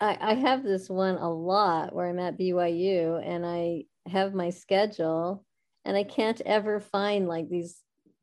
[0.00, 4.50] I, I have this one a lot where I'm at BYU and I have my
[4.50, 5.44] schedule
[5.84, 7.76] and I can't ever find like these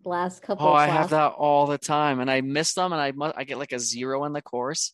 [0.05, 3.11] last couple Oh, I have that all the time, and I miss them, and I
[3.11, 4.93] must I get like a zero in the course.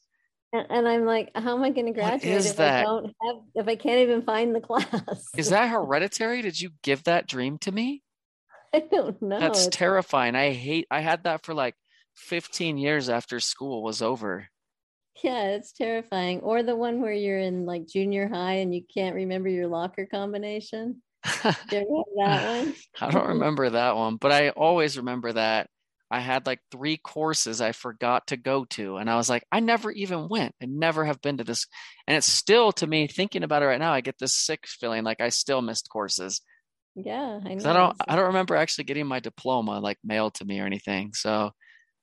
[0.54, 3.68] And, and I'm like, how am I going to graduate if I don't have if
[3.68, 5.26] I can't even find the class?
[5.38, 6.42] Is that hereditary?
[6.42, 8.04] Did you give that dream to me?
[8.74, 9.40] I don't know.
[9.40, 10.36] That's It's- terrifying.
[10.36, 10.88] I hate.
[10.92, 11.76] I had that for like
[12.16, 14.48] 15 years after school was over.
[15.24, 16.40] yeah, it's terrifying.
[16.42, 20.06] Or the one where you're in like junior high and you can't remember your locker
[20.06, 21.02] combination.
[21.24, 22.76] Do you ever have that one?
[23.02, 25.70] I don't remember that one, but I always remember that
[26.10, 28.98] I had like three courses I forgot to go to.
[28.98, 30.54] And I was like, I never even went.
[30.62, 31.68] I never have been to this.
[32.08, 35.04] And it's still to me, thinking about it right now, I get this sick feeling
[35.04, 36.42] like I still missed courses.
[36.96, 37.52] Yeah, I.
[37.54, 41.14] I don't I don't remember actually getting my diploma like mailed to me or anything.
[41.14, 41.52] So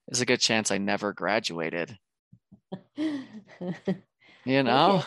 [0.07, 1.97] there's a good chance I never graduated.
[4.45, 5.05] You know?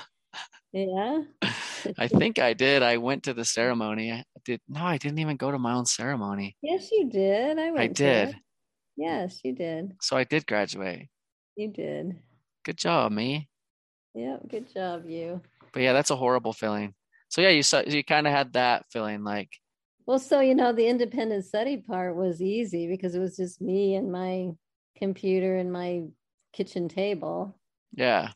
[0.74, 1.22] Yeah.
[1.98, 2.84] I think I did.
[2.84, 4.12] I went to the ceremony.
[4.12, 6.56] I did no, I didn't even go to my own ceremony.
[6.62, 7.60] Yes, you did.
[7.60, 7.98] I went.
[7.98, 8.38] to did.
[8.98, 9.96] Yes, you did.
[10.02, 11.08] So I did graduate.
[11.56, 12.20] You did.
[12.64, 13.50] Good job, me.
[14.14, 14.50] Yep.
[14.50, 15.42] Good job, you.
[15.74, 16.94] But yeah, that's a horrible feeling.
[17.30, 19.50] So yeah, you saw you kind of had that feeling like
[20.06, 23.96] Well, so you know, the independent study part was easy because it was just me
[23.96, 24.52] and my
[24.98, 26.04] computer and my
[26.54, 27.56] kitchen table.
[27.94, 28.32] yeah,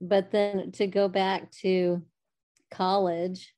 [0.00, 2.02] But then to go back to
[2.70, 3.52] college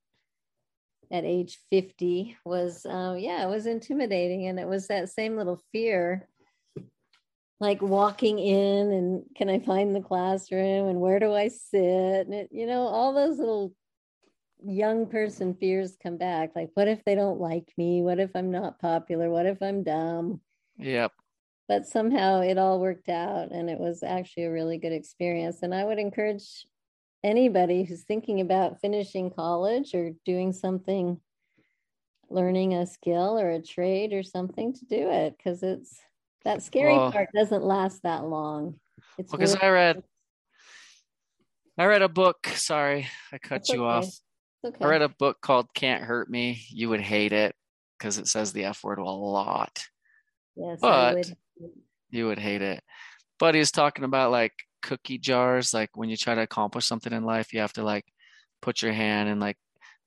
[1.13, 4.47] at age 50 was, uh, yeah, it was intimidating.
[4.47, 6.29] And it was that same little fear
[7.61, 12.27] like walking in and can I find the classroom and where do I sit?
[12.27, 13.75] And it, you know, all those little
[14.65, 16.53] young person fears come back.
[16.57, 18.03] Like, what if they don't like me?
[18.03, 19.31] What if I'm not popular?
[19.31, 20.41] What if I'm dumb?
[20.79, 21.13] yep.
[21.71, 25.59] But somehow it all worked out and it was actually a really good experience.
[25.63, 26.67] And I would encourage
[27.23, 31.21] anybody who's thinking about finishing college or doing something,
[32.29, 35.97] learning a skill or a trade or something to do it because it's
[36.45, 38.81] that scary Well- part doesn't last that long.
[39.17, 40.03] It's Because really- I read,
[41.79, 42.49] I read a book.
[42.49, 44.09] Sorry, I cut That's you okay.
[44.09, 44.21] off.
[44.65, 44.85] okay.
[44.85, 47.55] I read a book called "Can't Hurt Me." You would hate it
[47.97, 49.87] because it says the F word a lot.
[50.57, 51.37] yes, I but- would.
[52.11, 52.83] You would hate it.
[53.39, 55.75] But he's talking about like cookie jars.
[55.75, 58.05] Like when you try to accomplish something in life, you have to like
[58.63, 59.59] put your hand and like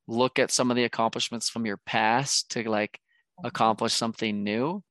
[0.08, 3.00] look at some of the accomplishments from your past to like
[3.44, 4.84] accomplish something new.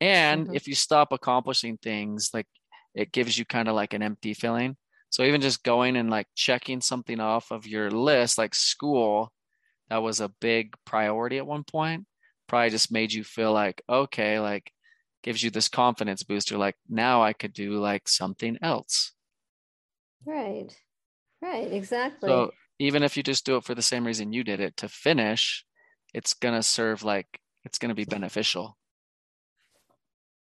[0.00, 0.54] And Mhm.
[0.54, 2.46] if you stop accomplishing things, like
[2.94, 4.76] it gives you kind of like an empty feeling.
[5.10, 9.32] So even just going and like checking something off of your list, like school,
[9.88, 12.06] that was a big priority at one point,
[12.48, 14.72] probably just made you feel like, okay, like
[15.22, 16.58] gives you this confidence booster.
[16.58, 19.12] Like now I could do like something else.
[20.26, 20.68] Right.
[21.40, 21.72] Right.
[21.72, 22.28] Exactly.
[22.28, 24.88] So even if you just do it for the same reason you did it to
[24.88, 25.64] finish,
[26.14, 28.76] it's gonna serve like it's gonna be beneficial.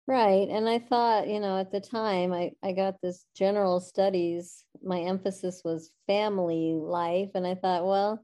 [0.07, 0.47] Right.
[0.49, 4.63] And I thought, you know, at the time I, I got this general studies.
[4.81, 7.31] My emphasis was family life.
[7.35, 8.23] And I thought, well,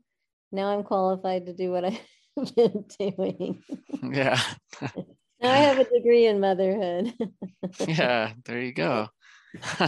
[0.54, 1.84] now I'm qualified to do what
[2.38, 3.64] I've been doing.
[4.02, 4.40] Yeah.
[5.44, 7.14] I have a degree in motherhood.
[7.88, 9.08] yeah, there you go.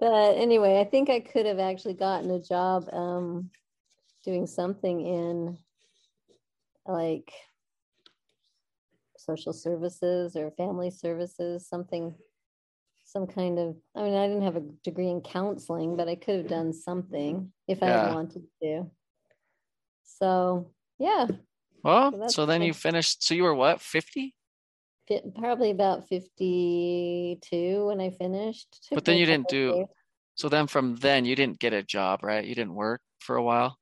[0.00, 3.50] but anyway, I think I could have actually gotten a job um,
[4.24, 5.58] doing something in
[6.86, 7.32] like
[9.18, 12.14] social services or family services, something,
[13.04, 13.76] some kind of.
[13.94, 17.52] I mean, I didn't have a degree in counseling, but I could have done something
[17.68, 18.02] if I Yeah.
[18.02, 18.90] had wanted to.
[20.04, 21.26] So yeah,
[21.86, 23.24] well, So so then you finished.
[23.24, 24.34] So you were what, 50?
[25.38, 28.88] probably about fifty-two when I finished.
[28.92, 29.86] But then you didn't do-.
[30.34, 32.44] So then from then you didn't get a job, right?
[32.44, 33.78] You didn't work for a while.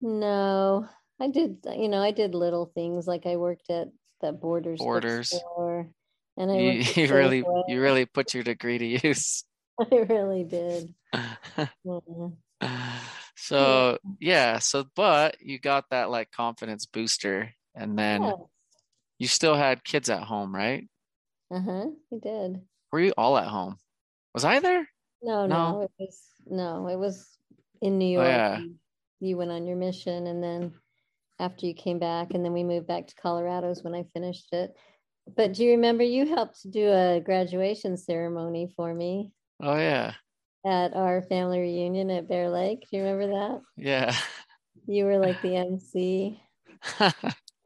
[0.00, 0.88] No,
[1.20, 3.88] I did, you know, I did little things like I worked at
[4.20, 5.32] that Borders Borders.
[6.36, 7.64] and I You, you really Safeway.
[7.68, 9.44] you really put your degree to use.
[9.80, 10.94] I really did.
[11.12, 11.36] Yeah.
[11.86, 13.18] Mm-hmm.
[13.42, 18.32] So yeah, so but you got that like confidence booster and then Yeah.
[19.18, 20.88] you still had kids at home, right?
[21.50, 22.62] Uh-huh, I did.
[22.92, 23.76] Were you all at home?
[24.34, 24.88] Was I there?
[25.22, 25.72] No, No?
[25.72, 27.28] no, it was no, it was
[27.80, 28.26] in New Oh, York.
[28.28, 28.58] yeah.
[28.58, 28.78] You-
[29.20, 30.74] You went on your mission, and then
[31.38, 34.74] after you came back, and then we moved back to Colorado's when I finished it.
[35.36, 40.14] But do you remember you helped do a graduation ceremony for me Oh yeah.
[40.64, 42.80] At our family reunion at Bear Lake?
[42.90, 43.60] Do you remember that?
[43.76, 44.14] Yeah.
[44.86, 46.40] You were like the MC,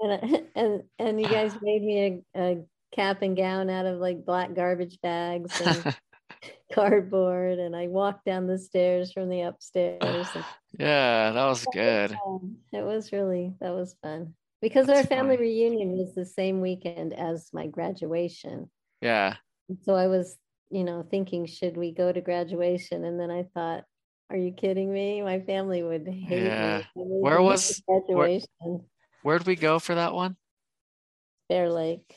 [0.00, 4.24] and and and you guys made me a, a cap and gown out of like
[4.26, 5.96] black garbage bags and
[6.72, 10.26] cardboard, and I walked down the stairs from the upstairs.
[10.78, 12.12] yeah, that was good.
[12.26, 15.42] Um, It was really that was fun because our family fun.
[15.44, 18.70] reunion was the same weekend as my graduation.
[19.00, 19.36] Yeah.
[19.82, 20.36] So I was,
[20.70, 23.04] you know, thinking, should we go to graduation?
[23.04, 23.84] And then I thought,
[24.30, 25.22] are you kidding me?
[25.22, 26.78] My family would hate Yeah.
[26.78, 26.82] me.
[26.82, 28.86] if I made Where was- graduation?
[29.22, 30.36] Where'd we go for that one?
[31.48, 32.14] Bear Lake.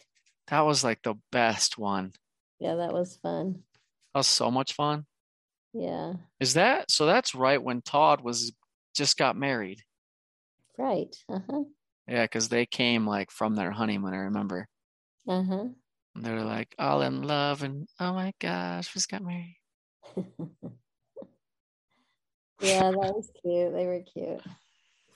[0.48, 2.12] That was like the best one.
[2.60, 3.64] Yeah, that was fun.
[4.14, 5.06] That was so much fun.
[5.74, 7.06] Yeah, Is that so?
[7.06, 8.52] That's right when Todd was
[8.96, 9.84] just got married.
[10.80, 11.16] right.
[11.30, 11.64] Uh huh.
[12.08, 14.14] Yeah, because they came like from their honeymoon.
[14.16, 14.68] I remember.
[15.28, 15.66] Uh huh.
[16.20, 19.56] And they were like all in love, and oh my gosh, we just got married.
[22.60, 23.72] yeah, that was cute.
[23.74, 24.42] They were cute.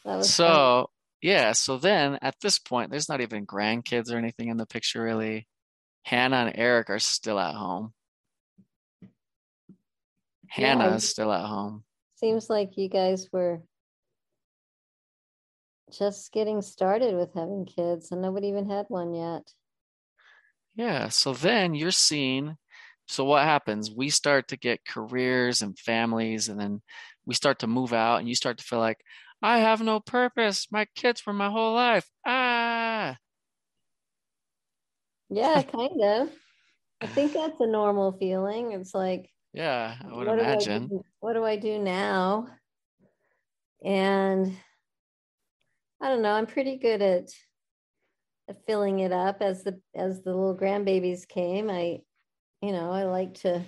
[0.06, 0.48] That was fun.
[0.48, 0.90] So
[1.22, 5.04] yeah, so then at this point, there's not even grandkids or anything in the picture
[5.04, 5.46] really.
[6.04, 7.92] Hannah and Eric are still at home.
[10.48, 11.84] Hannah is still at home.
[12.16, 13.62] Seems like you guys were
[15.92, 19.44] just getting started with having kids, and nobody even had one yet.
[20.76, 22.58] Yeah, so then you're seeing,
[23.08, 23.92] so what happens?
[23.92, 26.82] We start to get careers and families, and then
[27.26, 29.04] we start to move out, and you start to feel like,
[29.42, 30.72] I have no purpose.
[30.72, 32.10] My kids were my whole life.
[32.26, 33.18] Ah,
[35.30, 36.36] Yeah, kind of.
[37.02, 38.72] I think that's a normal feeling.
[38.74, 40.90] It's like, yeah, I would what do I imagine.
[40.90, 42.48] do- what do I do now?
[43.84, 44.58] And
[46.00, 46.34] I don't know.
[46.34, 47.30] I'm pretty good at
[48.68, 51.70] filling it up as the as the little grandbabies came.
[51.70, 52.02] I,
[52.62, 53.64] you know, I like to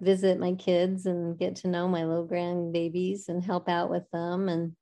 [0.00, 4.48] visit my kids and get to know my little grandbabies and help out with them.
[4.48, 4.76] And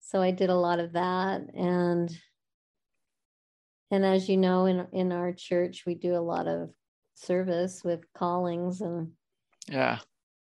[0.00, 1.42] so I did a lot of that.
[1.54, 2.10] And
[3.90, 6.70] and as you know, in in our church, we do a lot of
[7.14, 9.12] service with callings and
[9.68, 10.00] Yeah,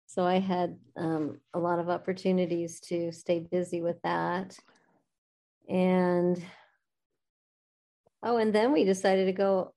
[0.05, 4.57] so I had um, a lot of opportunities to stay busy with that.
[5.69, 6.43] And
[8.23, 9.73] oh, and then we decided to go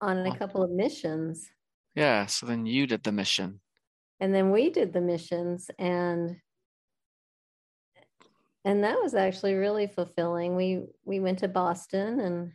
[0.00, 1.48] on a couple of missions.
[1.94, 2.26] Yeah.
[2.26, 3.60] So then you did the mission.
[4.20, 6.36] and then we did the missions and
[8.64, 12.52] and that was actually really fulfilling we we went to boston and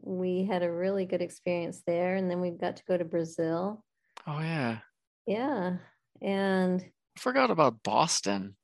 [0.00, 3.84] we had a really good experience there and then we got to go to brazil
[4.26, 4.78] Oh yeah.
[5.26, 5.76] yeah
[6.20, 6.80] and
[7.16, 8.56] I forgot about Boston.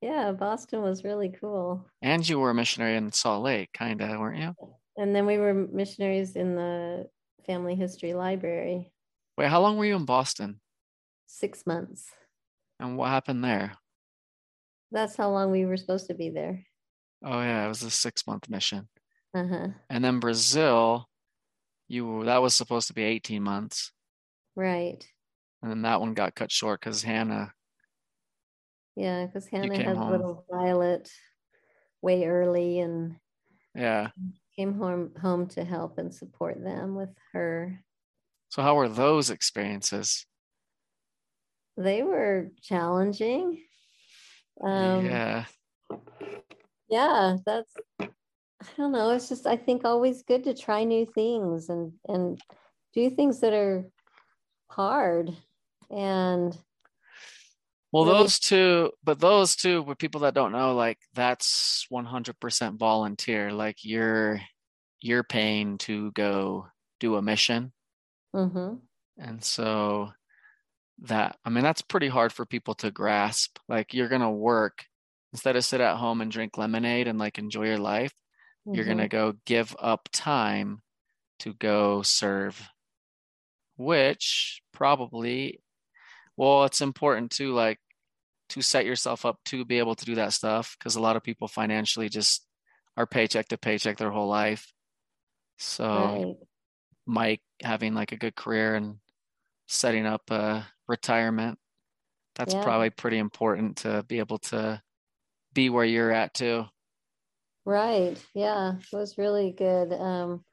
[0.00, 4.38] yeah boston was really cool And you were a missionary in Salt Lake, kinda, weren't
[4.38, 4.54] you?
[4.96, 7.08] And then we were missionaries in the
[7.46, 8.92] family history library
[9.38, 10.60] Wait, how long were you in Boston?
[11.26, 12.08] six months
[12.80, 13.72] And what happened there?
[14.92, 16.64] that's how long we were supposed to be there
[17.24, 18.88] Oh yeah, it was a six month mission.
[19.34, 21.08] uh-huh And then Brazil,
[21.88, 23.92] you that was supposed to be 18 months.
[24.54, 25.06] right
[25.62, 27.52] And then that one got cut short because Hannah.
[28.96, 30.12] yeah because hannah had home.
[30.12, 31.10] little violet
[32.02, 33.16] way early and
[33.74, 34.08] Yeah.
[34.56, 37.82] Came home home to help and support them with her.
[38.48, 40.26] So how were those experiences?
[41.76, 43.62] They were challenging.
[44.64, 45.44] Um, yeah.
[46.88, 49.10] yeah, that's I don't know.
[49.10, 52.40] It's just I think always good to try new things and and
[52.94, 53.84] do things that are
[54.68, 55.36] hard
[55.90, 56.56] and
[57.92, 62.78] Well, really- those two, but those two, with people that don't know, like that's 100%
[62.78, 63.52] volunteer.
[63.52, 64.40] Like you're
[65.00, 66.68] you're paying to go
[67.00, 67.72] do a mission.
[68.32, 68.86] mhm,
[69.18, 70.12] And so
[71.00, 73.58] that, I mean, that's pretty hard for people to grasp.
[73.68, 74.86] Like you're gonna work
[75.32, 78.14] instead of sit at home and drink lemonade and like enjoy your life,
[78.72, 78.86] you're mhm.
[78.86, 80.82] gonna go give up time
[81.40, 82.70] to go serve,
[83.76, 85.62] which probably,
[86.36, 87.78] well, it's important to like
[88.50, 91.22] to set yourself up to be able to do that stuff because a lot of
[91.22, 92.46] people financially just
[92.96, 94.72] are paycheck to paycheck their whole life.
[95.58, 96.36] So right.
[97.06, 98.96] Mike having like a good career and
[99.66, 101.58] setting up a retirement,
[102.34, 102.62] that's Yeah.
[102.62, 104.82] probably pretty important to be able to
[105.52, 106.66] be where you're at too.
[107.64, 108.22] Right.
[108.34, 108.76] Yeah.
[108.78, 109.92] It was really good.
[109.92, 110.44] Um,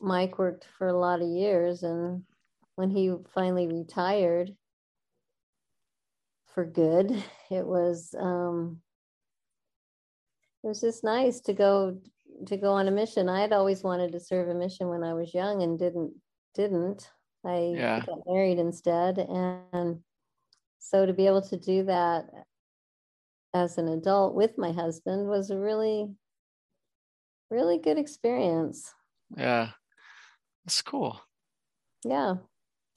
[0.00, 2.24] Mike worked for a lot of years, and
[2.74, 4.54] when he finally retired
[6.56, 7.10] for good,
[7.50, 8.80] it was um,
[10.64, 12.00] it was just nice to go
[12.46, 13.28] to go on a mission.
[13.28, 16.14] I had always wanted to serve a mission when I was young and didn't
[16.54, 17.10] didn't.
[17.44, 18.00] I Yeah.
[18.00, 20.00] got married instead, and
[20.78, 22.24] so to be able to do that
[23.52, 26.08] as an adult with my husband was a really
[27.50, 28.94] really good experience.
[29.36, 29.72] Yeah.
[30.64, 31.20] It's cool.
[32.02, 32.36] Yeah.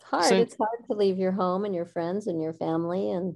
[0.04, 0.24] Hard.
[0.26, 3.36] So- it's hard to leave your home and your friends and your family and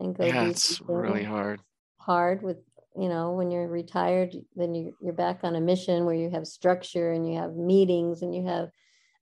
[0.00, 1.60] and go Yeah, it's really hard.
[1.98, 2.58] hard with
[2.96, 6.46] you know when you're retired then you, you're back on a mission where you have
[6.46, 8.70] structure and you have meetings and you have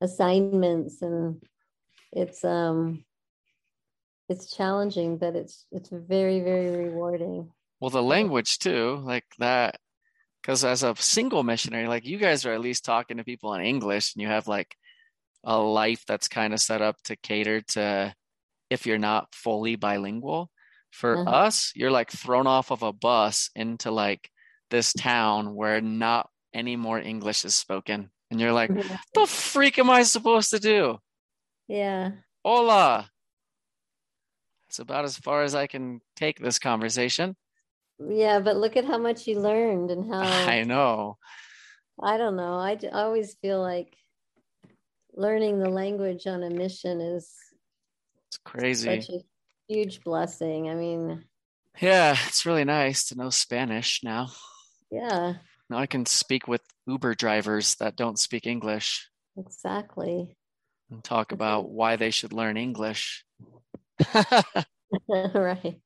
[0.01, 1.43] assignments and
[2.12, 3.05] it's um
[4.29, 7.51] it's challenging but it's it's very very rewarding
[7.81, 9.79] Well, the language too, like that,
[10.43, 13.62] because as a single missionary, like you guys are at least talking to people in
[13.62, 14.74] English and you have like
[15.45, 18.14] a life that's kind of set up to cater to
[18.70, 20.51] if you're not fully bilingual.
[20.97, 21.30] For Uh-huh.
[21.30, 24.30] us, you're like thrown off of a bus into like
[24.70, 28.11] this town where not any more English is spoken.
[28.30, 28.70] And you're like,
[29.12, 30.97] the freak am I supposed to do?
[31.68, 33.11] yeah Hola.
[34.68, 37.36] It's about as far as I can take this conversation.
[38.01, 41.18] yeah but look at how much you learned and how I know.
[42.01, 42.55] I don't know.
[42.57, 43.94] I always feel like
[45.12, 47.36] learning the language on a mission is
[48.28, 49.01] It's crazy.
[49.01, 49.20] such a
[49.69, 50.69] huge blessing.
[50.69, 51.25] I mean,
[51.81, 54.29] Yeah, it's really nice to know Spanish now.
[54.91, 55.35] yeah,
[55.69, 60.37] Now I can speak with Uber drivers that don't speak English exactly.
[60.91, 61.35] and talk mm-hmm.
[61.35, 63.25] about why they should learn English.
[65.09, 65.81] right.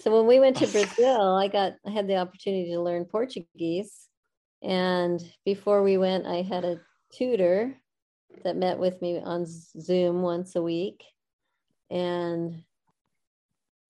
[0.00, 4.08] So when we went to Brazil, I got I had the opportunity to learn Portuguese.
[4.62, 6.80] And before we went, I had a
[7.12, 7.76] tutor
[8.42, 11.04] that met with me on Zoom once a week.
[11.90, 12.64] And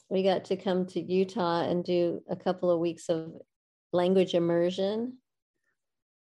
[0.08, 3.32] we got to come to Utah and do a couple of weeks of
[3.92, 5.18] language immersion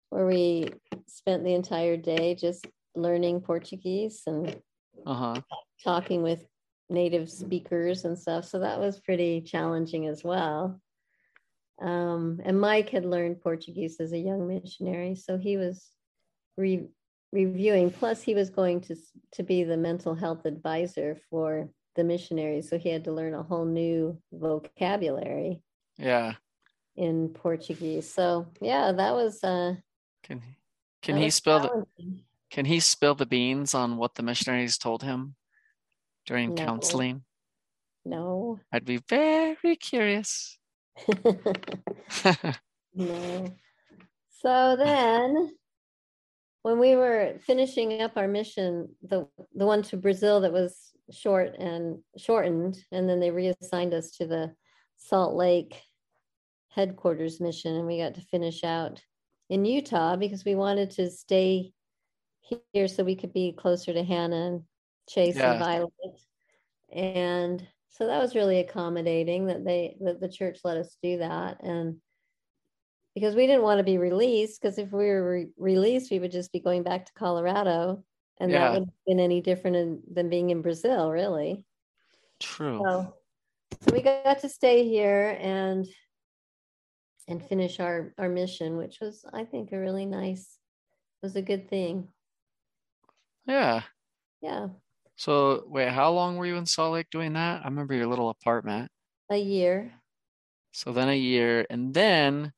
[0.09, 0.67] where we
[1.07, 4.61] spent the entire day just learning Portuguese and
[5.05, 5.41] Uh-huh.
[5.84, 6.45] talking with
[6.89, 8.45] native speakers and stuff.
[8.45, 10.79] So that was pretty challenging as well.
[11.81, 15.91] Um, and Mike had learned Portuguese as a young missionary, so he was
[16.55, 16.88] re-
[17.31, 17.89] reviewing.
[17.91, 18.95] Plus, he was going to
[19.34, 23.43] to be the mental health advisor for the missionaries, so he had to learn a
[23.43, 25.61] whole new vocabulary
[25.97, 26.33] Yeah.
[26.95, 28.11] in Portuguese.
[28.11, 29.75] So yeah, that was uh,
[30.23, 30.41] Can
[31.01, 31.85] can he spill the.
[32.49, 35.35] Can he spill the beans on what the missionaries told him
[36.25, 36.65] during No.
[36.65, 37.23] counseling?
[38.05, 38.59] No.
[38.71, 40.59] I'd be very curious.
[42.93, 43.47] no.
[44.29, 45.55] So then
[46.64, 51.55] when we were finishing up our mission, the the one to Brazil that was short
[51.59, 54.53] and shortened, and then they reassigned us to the
[54.97, 55.80] Salt Lake
[56.70, 59.01] headquarters mission, and we got to finish out
[59.49, 61.74] in Utah because we wanted to stay
[62.74, 64.61] here so we could be closer to Hannah and
[65.07, 65.51] Chase Yeah.
[65.51, 65.91] and Violet.
[66.91, 71.61] And so that was really accommodating that they that the church let us do that.
[71.61, 71.97] And
[73.16, 76.32] because we didn't want to be released, because if we were re- released, we would
[76.32, 78.03] just be going back to Colorado.
[78.39, 78.59] And Yeah.
[78.59, 81.66] that wouldn't have been any different in, than being in Brazil, really.
[82.39, 82.82] True.
[82.84, 83.14] So,
[83.82, 85.88] so we got to stay here and
[87.28, 90.57] and finish our our mission, which was, I think, a really nice,
[91.22, 92.09] was a good thing.
[93.45, 93.84] Yeah.
[94.41, 94.68] Yeah,
[95.16, 97.61] So wait, how long were you in Salt Lake doing that?
[97.61, 98.91] I remember your little apartment.
[99.30, 99.93] a year.
[100.74, 102.51] So then a year, and then,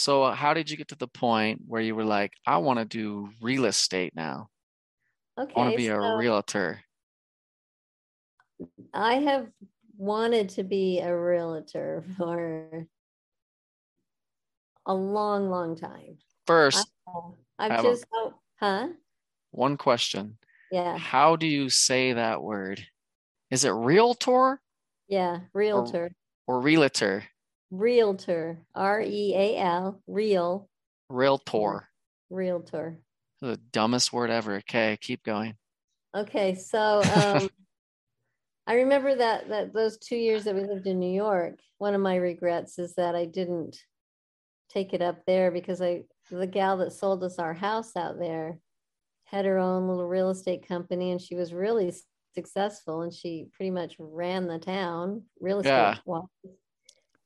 [0.00, 2.78] so uh, how did you get to the point where you were like, I want
[2.78, 4.48] to do real estate now.
[5.36, 6.80] I want to be a realtor.
[8.94, 9.48] I have
[9.98, 12.86] wanted to be a realtor for
[14.86, 16.16] a long, long time.
[16.46, 16.90] First,
[17.58, 18.88] I've have a- just, oh, huh?
[19.50, 20.38] one question.
[20.72, 22.82] Yeah, How do you say that word?
[23.50, 24.62] Is it realtor
[25.08, 26.12] yeah, realtor,
[26.46, 27.24] or realtor?
[27.70, 30.68] Realtor, R E A L, real,
[31.08, 31.88] Realtor.
[32.28, 32.98] realtor.
[33.40, 34.56] The dumbest word ever.
[34.56, 35.54] Okay, keep going.
[36.14, 37.48] Okay, so um,
[38.66, 41.58] I remember that that those two years that we lived in New York.
[41.78, 43.78] One of my regrets is that I didn't
[44.68, 48.58] take it up there because I the gal that sold us our house out there
[49.24, 51.92] had her own little real estate company and she was really
[52.34, 55.96] successful and she pretty much ran the town real estate Yeah.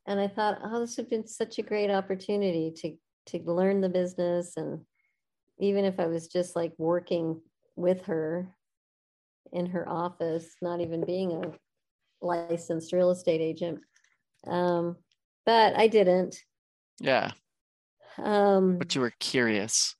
[0.06, 2.96] And I thought, oh, this would have been such a great opportunity to
[3.26, 4.84] to learn the business and
[5.58, 7.40] even if I was just like working
[7.74, 8.54] with her
[9.52, 11.52] in her office, not even being a
[12.20, 13.80] licensed real estate agent.
[14.46, 14.96] Um,
[15.46, 16.36] but I didn't.
[17.00, 17.32] Yeah,
[18.18, 19.94] Um, but you were curious.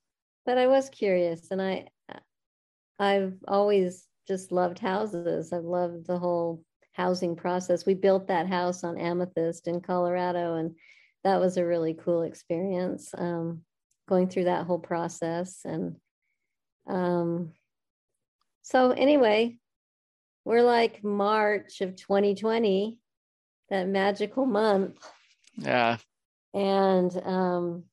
[0.45, 1.89] but I was curious, and I,
[2.99, 5.53] I've always just loved houses.
[5.53, 6.63] I've loved the whole
[6.95, 7.85] housing process.
[7.85, 10.75] We built that house on Amethyst in Colorado, and
[11.23, 13.13] that was a really cool experience.
[13.17, 13.63] Um,
[14.09, 15.97] going through that whole process, and
[16.87, 17.53] um,
[18.63, 19.59] so anyway,
[20.45, 22.99] we're like March of 2020,
[23.71, 24.97] that magical month.
[25.57, 25.99] Yeah,
[26.53, 27.85] And um,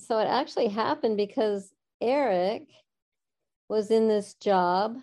[0.00, 2.68] so it actually happened because Eric
[3.68, 4.96] was in this job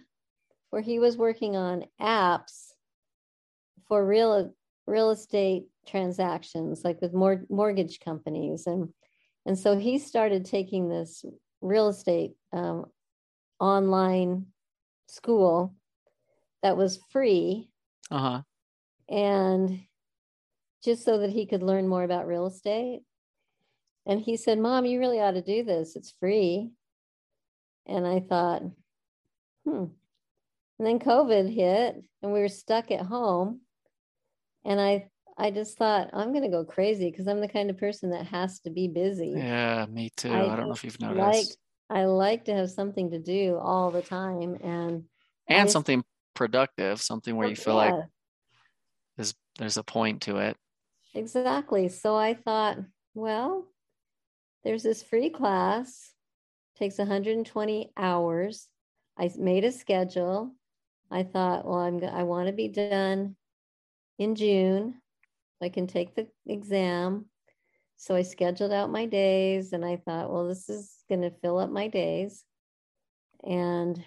[0.75, 2.73] where he was working on apps
[3.87, 4.53] for real
[4.85, 8.89] real estate transactions, like with mor- mortgage companies, and
[9.45, 11.23] and so he started taking this
[11.61, 12.87] real estate um,
[13.57, 14.47] online
[15.07, 15.73] school
[16.61, 17.69] that was free
[18.11, 18.41] uh-huh.
[19.07, 19.79] and
[20.83, 22.99] just so that he could learn more about real estate.
[24.05, 25.95] And he said, Mom, you really ought to do this.
[25.95, 26.71] It's free.
[27.87, 28.63] And I thought,
[29.65, 29.85] hmm.
[30.77, 33.61] And then COVID hit and we were stuck at home.
[34.65, 38.09] And I I just thought, I'm gonna go crazy because I'm the kind of person
[38.11, 39.33] that has to be busy.
[39.35, 40.31] Yeah, me too.
[40.31, 41.57] I I don't know if you've like noticed.
[41.89, 44.57] I like to have something to do all the time.
[44.63, 45.03] And
[45.47, 46.03] And something
[46.33, 47.93] productive, something where oh, you feel like
[49.17, 50.57] there's there's a point to it.
[51.13, 51.87] Exactly.
[51.89, 52.77] So I thought,
[53.13, 53.65] well,
[54.63, 56.11] there's this free class,
[56.77, 58.67] takes 120 hours.
[59.17, 60.53] I made a schedule.
[61.11, 63.35] I thought, well, I'm I want to be done
[64.17, 64.95] in June.
[65.61, 67.25] I can take the exam.
[67.97, 71.59] So I scheduled out my days and I thought, well, this is going to fill
[71.59, 72.43] up my days.
[73.43, 74.03] And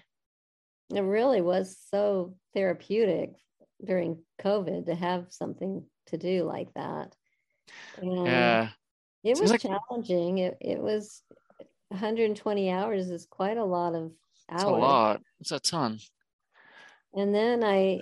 [0.94, 3.30] it really was so therapeutic
[3.84, 7.14] during COVID to have something to do like that.
[7.96, 8.68] And Yeah.
[9.24, 10.38] it was like- challenging.
[10.38, 11.22] It it was
[11.90, 14.12] 120 hours is quite a lot of
[14.50, 14.62] hours.
[14.62, 15.22] It's a lot.
[15.40, 15.98] It's a ton.
[17.14, 18.00] And then I,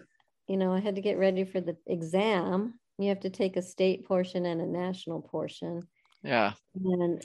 [0.49, 2.79] you know, I had to get ready for the exam.
[2.99, 5.87] You have to take a state portion and a national portion.
[6.23, 6.53] Yeah.
[6.75, 7.25] And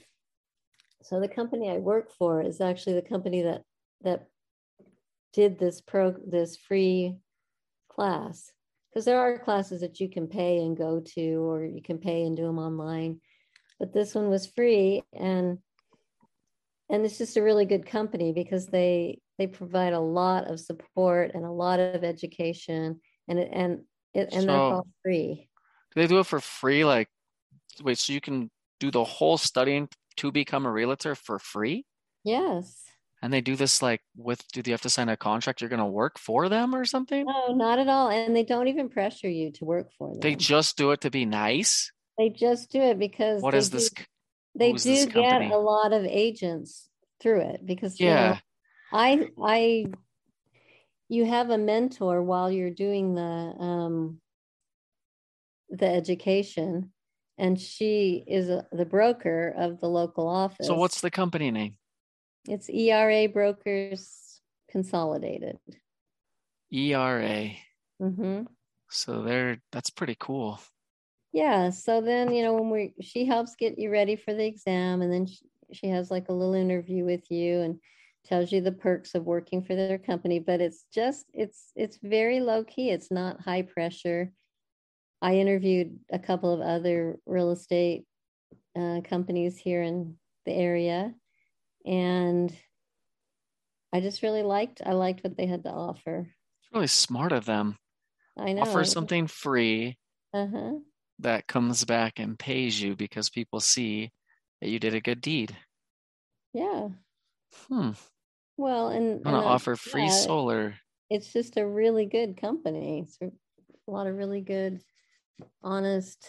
[1.03, 3.63] so the company I work for is actually the company that
[4.03, 4.27] that
[5.33, 7.15] did this pro this free
[7.89, 8.51] class
[8.89, 12.23] because there are classes that you can pay and go to or you can pay
[12.23, 13.19] and do them online
[13.79, 15.57] but this one was free and
[16.89, 21.31] and it's just a really good company because they they provide a lot of support
[21.33, 23.81] and a lot of education and it, and
[24.13, 25.49] it, and So- that's all free.
[25.95, 26.85] Do they do it for free?
[26.85, 27.09] Like,
[27.81, 31.85] wait, so you can do the whole studying to become a realtor for free?
[32.23, 32.83] Yes.
[33.23, 35.59] And they do this like with, do you have to sign a contract?
[35.61, 37.25] You're going to work for them or something?
[37.25, 38.09] No, not at all.
[38.09, 40.19] And they don't even pressure you to work for them.
[40.21, 41.91] They just do it to be nice.
[42.17, 43.69] They just do it because What this?
[43.69, 44.03] do-
[44.55, 46.89] they do get a lot of agents
[47.19, 48.39] through it because Yeah.
[48.91, 49.85] I I
[51.09, 54.19] you have a mentor while you're doing the um
[55.69, 56.91] the education
[57.37, 60.67] and she is a, the broker of the local office.
[60.67, 61.77] So what's the company name?
[62.47, 65.57] it's ERA Brokers Consolidated.
[66.71, 67.51] ERA.
[67.99, 68.43] hmm
[68.89, 70.59] So they're, that's pretty cool.
[71.33, 71.69] Yeah.
[71.71, 75.11] So then, you know, when we, she helps get you ready for the exam and
[75.11, 77.79] then she, she has like a little interview with you and
[78.23, 82.39] tells you the perks of working for their company, but it's just, it's, it's very
[82.39, 82.89] low key.
[82.89, 84.31] It's not high pressure.
[85.21, 88.05] I interviewed a couple of other real estate
[88.75, 91.13] uh, companies here in the area
[91.85, 92.55] and
[93.93, 96.27] I just really liked, I liked what they had to offer.
[96.61, 97.77] It's really smart of them.
[98.37, 98.61] I know.
[98.61, 99.97] Offer something free
[100.33, 100.79] Uh-huh.
[101.19, 104.11] that comes back and pays you because people see
[104.61, 105.57] that you did a good deed.
[106.53, 106.89] Yeah.
[107.67, 107.91] Hmm.
[108.57, 110.75] Well, and, I'm gonna uh, offer free yeah, solar.
[111.09, 112.99] it's just a really good company.
[112.99, 113.31] It's a
[113.91, 114.81] lot of really good,
[115.63, 116.27] honest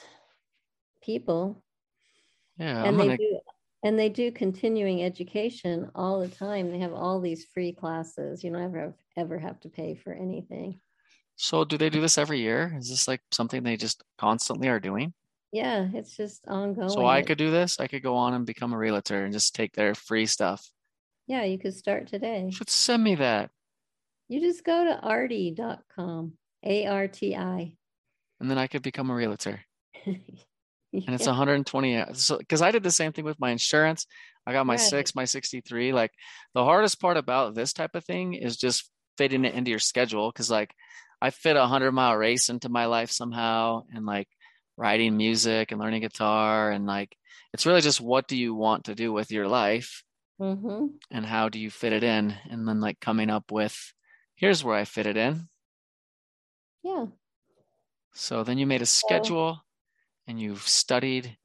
[1.02, 1.62] people,
[2.58, 3.16] Yeah, I'm and they gonna.
[3.18, 3.40] do
[3.84, 6.70] and they do continuing education all the time.
[6.70, 8.44] They have all these free classes.
[8.44, 10.80] You don't ever ever have to pay for anything.
[11.36, 12.74] So do they do this every year?
[12.78, 15.12] Is this like something they just constantly are doing?
[15.52, 16.88] Yeah, it's just ongoing.
[16.88, 17.78] So I could do this.
[17.78, 20.71] I could go on and become a realtor and just take their free stuff.
[21.26, 22.44] Yeah, you could start today.
[22.46, 23.50] You should send me that.
[24.28, 26.32] You just go to arti.com,
[26.64, 27.74] A R T I.
[28.40, 29.60] And then I could become a realtor.
[30.94, 31.96] And it's 120.
[31.96, 34.06] uh, So because I did the same thing with my insurance.
[34.46, 34.80] I got my Right.
[34.80, 35.92] six, my 63.
[35.92, 36.10] Like
[36.54, 40.30] the hardest part about this type of thing is just fitting it into your schedule.
[40.32, 40.74] Cause like
[41.20, 44.28] I fit a hundred mile race into my life somehow and like
[44.76, 47.16] writing music and learning guitar and like
[47.54, 50.02] it's really just what do you want to do with your life
[50.42, 53.94] hmm and how do you fit it in and then like coming up with
[54.34, 55.48] here's where I fit it in.
[56.82, 57.06] Yeah.
[58.14, 59.60] So then you made a schedule
[60.26, 61.38] and you've studied.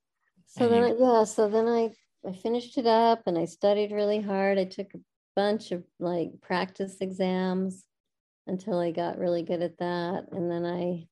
[0.48, 1.94] So then, you- I, yeah, so then I,
[2.28, 4.58] I finished it up and I studied really hard.
[4.58, 5.00] I took a
[5.36, 7.86] bunch of like practice exams
[8.48, 10.32] until I got really good at that.
[10.32, 11.10] And then I,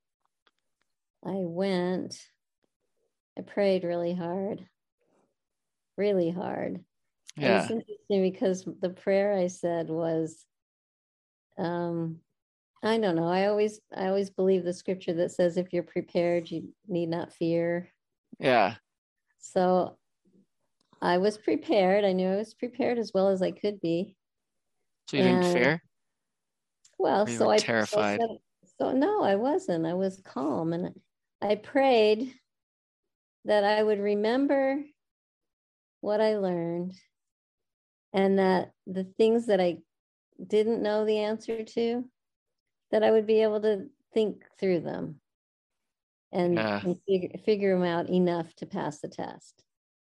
[1.24, 2.32] I went,
[3.38, 4.70] I prayed really hard,
[5.98, 6.84] really hard.
[7.38, 7.62] And Yeah.
[7.62, 10.46] it's interesting because the prayer I said was,
[11.58, 12.20] um,
[12.84, 13.28] I don't know.
[13.28, 17.34] I always, I always believe the scripture that says, if you're prepared, you need not
[17.34, 17.90] fear.
[18.40, 18.76] Yeah.
[19.40, 19.98] So
[21.02, 22.06] I was prepared.
[22.06, 24.16] I knew I was prepared as well as I could be.
[25.10, 25.82] So you didn't fear?
[26.98, 28.20] Well, so I so terrified?
[28.22, 28.38] said-
[28.80, 29.86] So no, I wasn't.
[29.86, 31.00] I was calm and
[31.42, 32.34] I prayed
[33.46, 34.84] that I would remember
[36.02, 36.94] what I learned
[38.16, 39.80] and that the things that I
[40.48, 42.06] didn't know the answer to,
[42.92, 45.20] that I would be able to think through them
[46.32, 46.80] and, Yeah.
[46.82, 49.64] and figure, figure them out enough to pass the test.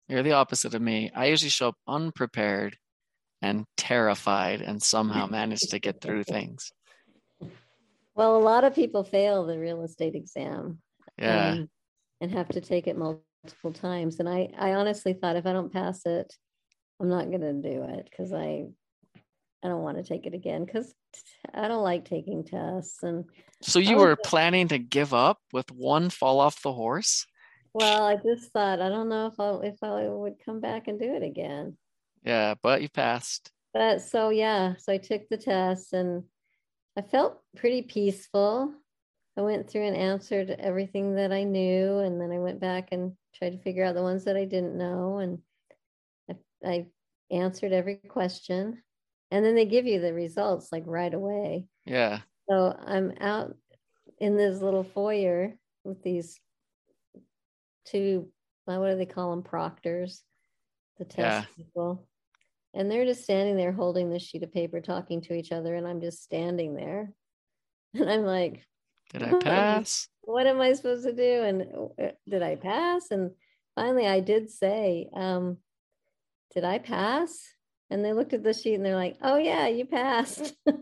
[0.07, 1.11] You're the opposite of me.
[1.13, 2.77] I usually show up unprepared
[3.41, 6.71] and terrified and somehow manage to get through things.
[8.15, 10.79] Well, a lot of people fail the real estate exam.
[11.17, 11.49] Yeah.
[11.51, 11.69] um,
[12.21, 14.19] and have to take it multiple times.
[14.19, 16.33] And I, I honestly thought if I don't pass it,
[16.99, 18.65] I'm not going to do it because I,
[19.63, 20.93] I don't want to take it again because
[21.53, 23.03] I don't like taking tests.
[23.03, 23.25] And
[23.61, 27.25] So you were planning to give up with one fall off the horse?
[27.73, 30.99] well, I just thought I don't know if I if I would come back and
[30.99, 31.77] do it again.
[32.23, 33.51] Yeah, but you passed.
[33.73, 36.23] But so yeah, so I took the test and
[36.97, 38.73] I felt pretty peaceful.
[39.37, 43.13] I went through and answered everything that I knew, and then I went back and
[43.35, 45.39] tried to figure out the ones that I didn't know, and
[46.65, 46.87] I,
[47.31, 48.81] answered every question.
[49.31, 51.67] And then they give you the results like right away.
[51.85, 52.19] Yeah.
[52.49, 53.55] So I'm out
[54.19, 55.53] in this little foyer
[55.83, 56.39] with these
[57.85, 58.29] two,
[58.67, 60.23] uh, what do they call them, proctors,
[60.97, 62.07] the test people.
[62.73, 65.75] And they're just standing there holding this sheet of paper, talking to each other.
[65.75, 67.11] And I'm just standing there.
[67.95, 68.63] And I'm like,
[69.13, 70.07] Did I pass?
[70.21, 71.41] what am I supposed to do?
[71.41, 71.63] And
[71.99, 73.09] uh, did I pass?
[73.09, 73.31] And
[73.73, 75.57] finally, I did say, um,
[76.53, 77.39] did I pass?
[77.89, 80.53] And they looked at the sheet and they're like, oh, yeah, you passed.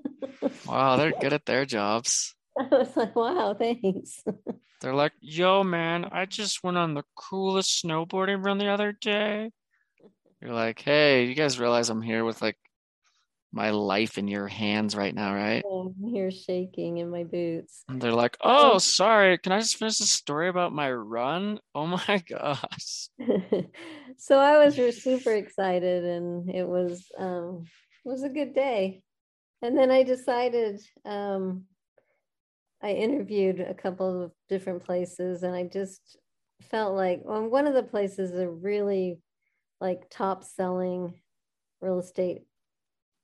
[0.67, 2.35] Wow, they're good at their jobs.
[2.59, 4.23] I was like, wow, thanks.
[4.81, 9.49] They're like, yo, man, I just went on the coolest snowboarding run the other day.
[10.41, 12.57] You're like, hey, you guys realize I'm here with like
[13.51, 15.63] my life in your hands right now, right?
[15.65, 17.83] I'm here shaking in my boots.
[17.89, 21.59] And they're like, oh, sorry, can I just finish the story about my run?
[21.75, 23.09] Oh my gosh.
[24.17, 27.65] so I was super excited and it was um
[28.03, 29.03] it was a good day.
[29.61, 31.65] And then I decided um
[32.81, 36.17] I interviewed a couple of different places and I just
[36.63, 39.19] felt like well, one of the places is a really
[39.79, 41.13] like top selling
[41.79, 42.41] real estate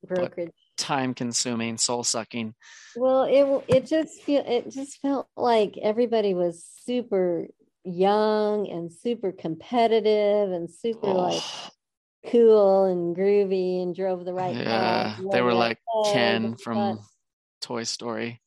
[0.06, 0.52] brokerage.
[0.76, 2.54] Time consuming, soul sucking.
[2.96, 7.46] Well, it it just feel it just felt like everybody was super
[7.84, 11.68] young and super competitive and super like Oh,
[12.30, 15.78] cool and groovy and drove the right yeah, they were like.
[16.12, 17.04] Ken from thought-
[17.60, 18.40] Toy Story.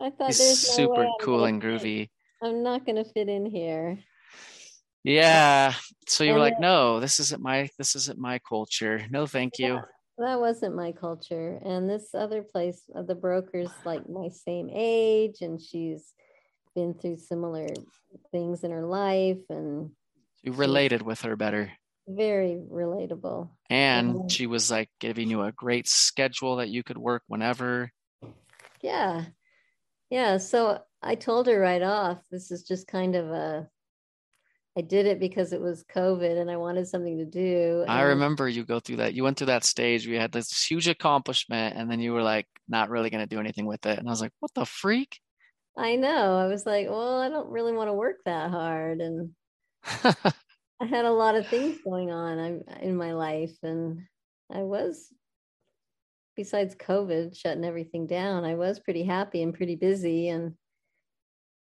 [0.00, 2.10] I thought He's there's no super cool gonna and fit- groovy.
[2.42, 3.98] I'm not going to fit in here.
[5.04, 5.74] Yeah.
[6.08, 9.04] So you were like, no, this isn't my this isn't my culture.
[9.10, 9.74] No, thank you.
[9.74, 9.80] Yeah,
[10.22, 11.60] that wasn't my culture.
[11.64, 16.14] And this other place, uh, the broker's like my same age, and she's
[16.74, 17.66] been through similar
[18.30, 19.90] things in her life and
[20.42, 21.72] You related with her better.
[22.08, 23.50] very relatable.
[23.70, 24.30] And Mhm.
[24.30, 27.90] she was like giving you a great schedule that you could work whenever.
[28.82, 29.26] Yeah.
[30.10, 30.38] Yeah.
[30.38, 33.68] So I told her right off, this is just kind of a,
[34.76, 37.84] I did it because it was COVID and I wanted something to do.
[37.86, 39.12] I remember you go through that.
[39.12, 42.22] You went through that stage where you had this huge accomplishment and then you were
[42.22, 43.98] like not really going to do anything with it.
[43.98, 45.20] And I was like, what the freak?
[45.76, 46.38] I know.
[46.38, 49.00] I was like, well, I don't really want to work that hard.
[49.00, 49.30] And
[49.84, 54.00] I had a lot of things going on in my life, and
[54.52, 55.12] I was,
[56.36, 60.28] besides COVID shutting everything down, I was pretty happy and pretty busy.
[60.28, 60.54] And,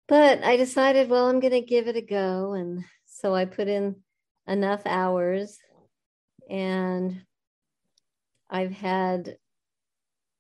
[0.08, 2.54] but I decided, well, I'm going to give it a go.
[2.54, 3.96] And so I put in
[4.48, 5.58] enough hours,
[6.50, 7.22] and
[8.50, 9.38] I've had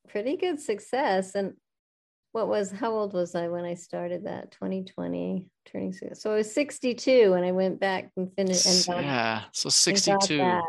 [0.10, 1.36] pretty good success.
[1.36, 1.54] And
[2.32, 4.52] what was, how old was I when I started that?
[4.52, 6.22] 2020, turning six.
[6.22, 9.44] So I was 62 when I went back and finished and got, yeah.
[9.54, 10.64] So 62, that.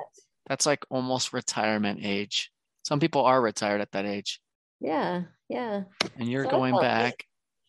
[0.46, 2.50] that's like almost retirement age.
[2.84, 4.40] Some people are retired at that age.
[4.80, 5.82] Yeah, yeah.
[6.18, 7.24] And you're So going back.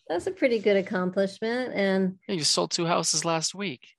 [0.09, 1.73] That's a pretty good accomplishment.
[1.73, 3.95] And Yeah, you sold two houses last week.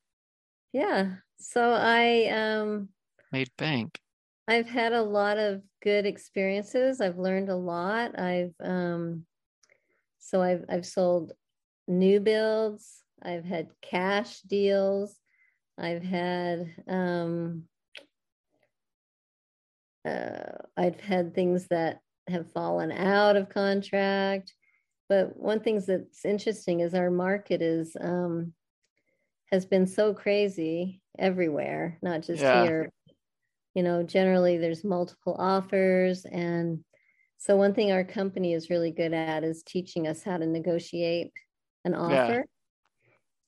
[0.73, 2.89] yeah, so I um
[3.33, 4.01] Made bank.
[4.47, 7.01] I've had a lot of good experiences.
[7.01, 8.19] I've learned a lot.
[8.19, 9.27] I've um
[10.19, 11.33] so I've I've sold
[11.87, 15.19] new builds, I've had cash deals,
[15.77, 17.65] I've had um
[20.05, 24.55] uh, I've had things that have fallen out of contract.
[25.09, 28.53] But one thing that's interesting is our market is um
[29.51, 32.65] has been so crazy everywhere, not just Yeah.
[32.65, 32.91] here.
[33.75, 36.85] You know generally there's multiple offers and
[37.41, 41.31] so one thing our company is really good at is teaching us how to negotiate
[41.85, 42.45] an offer.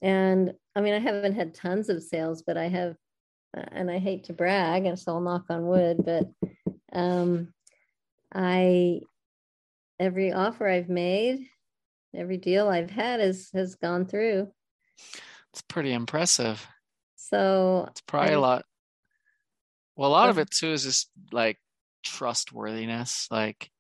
[0.03, 2.95] And i mean i haven't had tons of sales but i have
[3.53, 6.25] and i hate to brag and so i'll knock on wood but
[6.93, 7.53] um
[8.33, 9.01] i
[10.01, 11.47] every offer i've made
[12.17, 14.49] every deal i've had has has gone through
[15.53, 16.67] It's pretty impressive.
[17.17, 18.65] so It's probably I- a lot.
[19.97, 21.59] Well, a lot of it too is just like
[22.03, 23.29] trustworthiness.
[23.31, 23.71] Like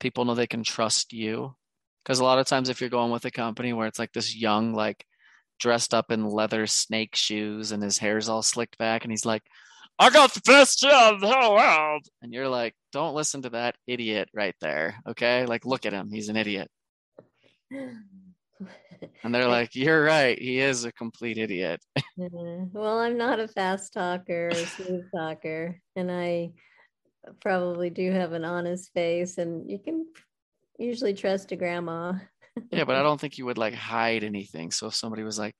[0.00, 1.54] people know they can trust you.
[2.02, 4.34] Because a lot of times, if you're going with a company where it's like this
[4.34, 5.04] young, like
[5.60, 9.42] dressed up in leather snake shoes and his hair's all slicked back, and he's like,
[9.98, 12.06] I got the best job in the whole world.
[12.22, 14.96] And you're like, don't listen to that idiot right there.
[15.08, 15.44] Okay.
[15.44, 16.10] Like, look at him.
[16.10, 16.70] He's an idiot.
[19.22, 20.38] And they're like, you're right.
[20.38, 21.80] He is a complete idiot.
[22.18, 22.76] Mm-hmm.
[22.76, 26.50] Well, I'm not a fast talker or a smooth talker, and I
[27.40, 30.04] probably do have an honest face, and you can
[30.80, 32.14] usually trust a grandma.
[32.72, 34.72] Yeah, but I don't think you would like hide anything.
[34.72, 35.54] So if somebody was like,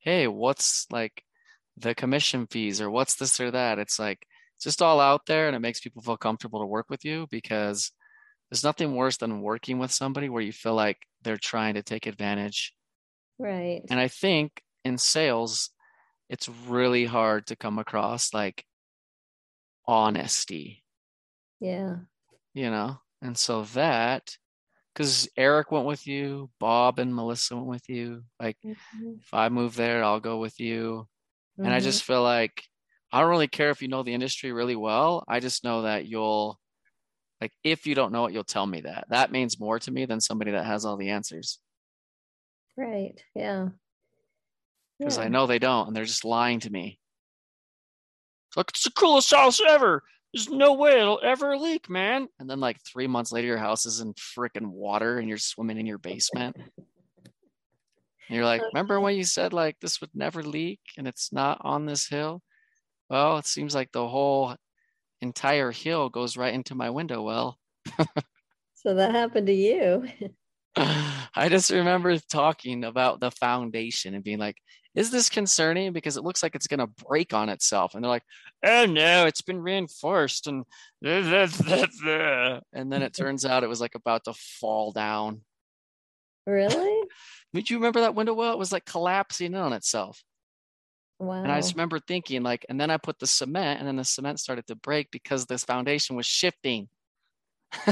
[0.00, 1.24] "Hey, what's like
[1.76, 5.46] the commission fees or what's this or that?" It's like it's just all out there
[5.46, 7.92] and it makes people feel comfortable to work with you because
[8.50, 12.06] there's nothing worse than working with somebody where you feel like they're trying to take
[12.06, 12.74] advantage.
[13.38, 13.82] Right.
[13.90, 15.70] And I think in sales,
[16.28, 18.64] it's really hard to come across like
[19.86, 20.84] honesty,
[21.60, 21.96] Yeah.
[22.54, 22.98] you know?
[23.20, 24.36] And so that
[24.92, 29.48] because Eric went with you, Bob and Melissa went with you, like Mhm, if I
[29.48, 31.08] move there, I'll go with you.
[31.58, 31.82] And I mhm.
[31.82, 32.62] just feel like
[33.12, 35.22] I don't really care if you know the industry really well.
[35.28, 36.58] I just know that you'll
[37.40, 39.06] like if you don't know it, you'll tell me that.
[39.10, 41.58] That means more to me than somebody that has all the answers.
[42.76, 43.20] Right.
[43.34, 43.68] Yeah.
[44.98, 45.24] Because Yeah.
[45.24, 46.98] I know they don't and they're just lying to me.
[48.48, 50.04] It's like it's the coolest house ever.
[50.32, 52.28] There's no way it'll ever leak, man.
[52.38, 55.78] And then like three months later, your house is in freaking water and you're swimming
[55.78, 56.56] in your basement.
[58.32, 61.58] And you're like, remember when you said like this would never leak and it's not
[61.60, 62.40] on this hill?
[63.10, 64.56] Well, it seems like the whole
[65.20, 67.58] entire hill goes right into my window well.
[68.74, 70.08] So that happened to you.
[70.76, 74.56] I just remember talking about the foundation and being like,
[74.94, 75.92] is this concerning?
[75.92, 77.94] Because it looks like it's going to break on itself.
[77.94, 78.24] And they're like,
[78.64, 80.46] oh no, it's been reinforced.
[80.46, 80.64] And,
[81.04, 85.42] and then it turns out it was like about to fall down.
[86.46, 87.02] Really?
[87.54, 88.52] Did you remember that window well?
[88.52, 90.22] It was like collapsing in on itself.
[91.18, 91.42] Wow.
[91.42, 94.04] And I just remember thinking, like, and then I put the cement, and then the
[94.04, 96.88] cement started to break because this foundation was shifting.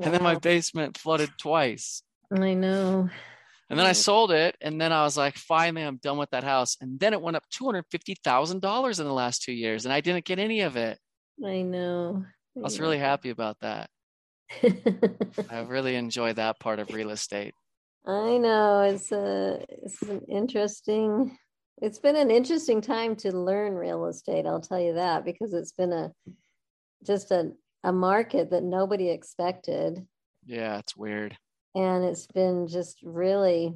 [0.00, 2.02] And then my basement flooded twice.
[2.32, 3.08] I know.
[3.70, 6.42] And then I sold it, and then I was like, finally, I'm done with that
[6.42, 6.76] house.
[6.80, 9.84] And then it went up two hundred fifty thousand dollars in the last two years,
[9.84, 10.98] and I didn't get any of it.
[11.44, 12.24] I know.
[12.56, 13.90] I was really happy about that.
[15.50, 17.54] I really enjoy that part of real estate.
[18.06, 21.36] I know it's a it's an interesting
[21.80, 25.72] it's been an interesting time to learn real estate, I'll tell you that, because it's
[25.72, 26.12] been a
[27.04, 27.52] just a,
[27.84, 30.06] a market that nobody expected.
[30.44, 31.36] Yeah, it's weird.
[31.74, 33.74] And it's been just really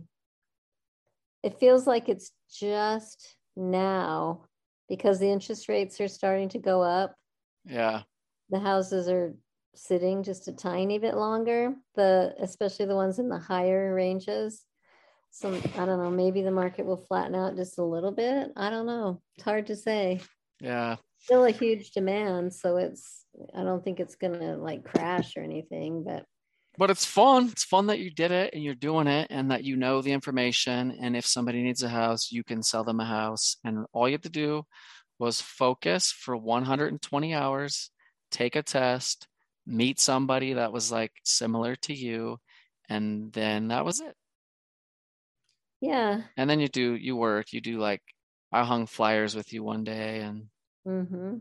[1.42, 4.44] it feels like it's just now
[4.88, 7.14] because the interest rates are starting to go up.
[7.64, 8.02] Yeah,
[8.50, 9.34] The houses are
[9.74, 14.64] sitting just a tiny bit longer, the especially the ones in the higher ranges.
[15.30, 18.52] Some I don't know, maybe the market will flatten out just a little bit.
[18.56, 19.22] I don't know.
[19.36, 20.20] It's hard to say.
[20.60, 20.96] yeah.
[21.18, 23.24] Still a huge demand, so it's
[23.56, 26.24] I don't think it's gonna like crash or anything, but
[26.76, 27.48] But it's fun.
[27.50, 30.12] It's fun that you did it and you're doing it and that you know the
[30.12, 30.98] information.
[31.00, 33.56] And if somebody needs a house, you can sell them a house.
[33.64, 34.64] And all you have to do
[35.18, 37.90] was focus for 120 hours,
[38.30, 39.28] take a test,
[39.66, 42.38] meet somebody that was like similar to you,
[42.88, 44.16] and then that was it.
[45.80, 46.22] yeah.
[46.36, 48.02] And then you do, you work, you do like,
[48.52, 50.48] I hung flyers with you one day and
[50.84, 51.38] hmm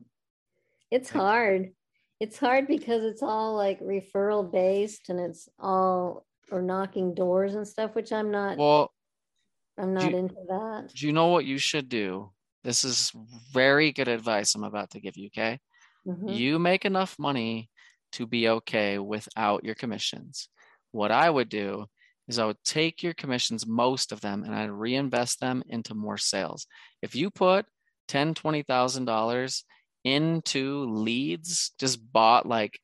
[0.91, 1.74] It's hard.
[2.19, 7.67] It's hard because it's all like referral based and it's all or knocking doors and
[7.67, 8.91] stuff, which I'm not well,
[9.78, 10.93] I'm not you- into that.
[10.95, 12.34] do you know what you should do?
[12.63, 13.11] This is
[13.53, 15.59] very good advice I'm about to give you, okay?
[16.05, 16.28] Mhm.
[16.34, 17.70] you make enough money
[18.14, 20.49] to be okay without your commissions.
[20.91, 21.86] What I would do
[22.28, 26.18] is I would take your commissions, most of them, and I'd reinvest them into more
[26.18, 26.68] sales.
[27.01, 27.66] If you put
[28.07, 29.64] ten, twenty thousand dollars
[30.03, 32.80] into leads, just bought like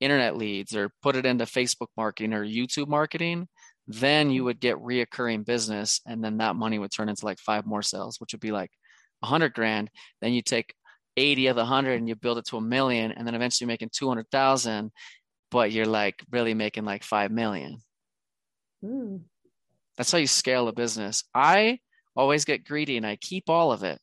[0.00, 3.48] internet leads or put it into Facebook marketing or YouTube marketing,
[3.86, 7.66] then you would get reoccurring business, and then that money would turn into like five
[7.66, 8.70] more sales, which would be like
[9.22, 9.90] a hundred grand.
[10.20, 10.74] Then you take
[11.16, 13.90] 80 of the 100 and you build it to a million and then eventually making
[13.92, 14.90] 200,000
[15.50, 17.80] but you're like really making like 5 million.
[18.84, 19.20] Mm.
[19.96, 21.22] That's how you scale a business.
[21.32, 21.78] I
[22.16, 24.00] always get greedy and I keep all of it.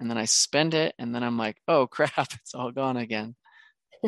[0.00, 3.36] And then I spend it and then I'm like, "Oh crap, it's all gone again."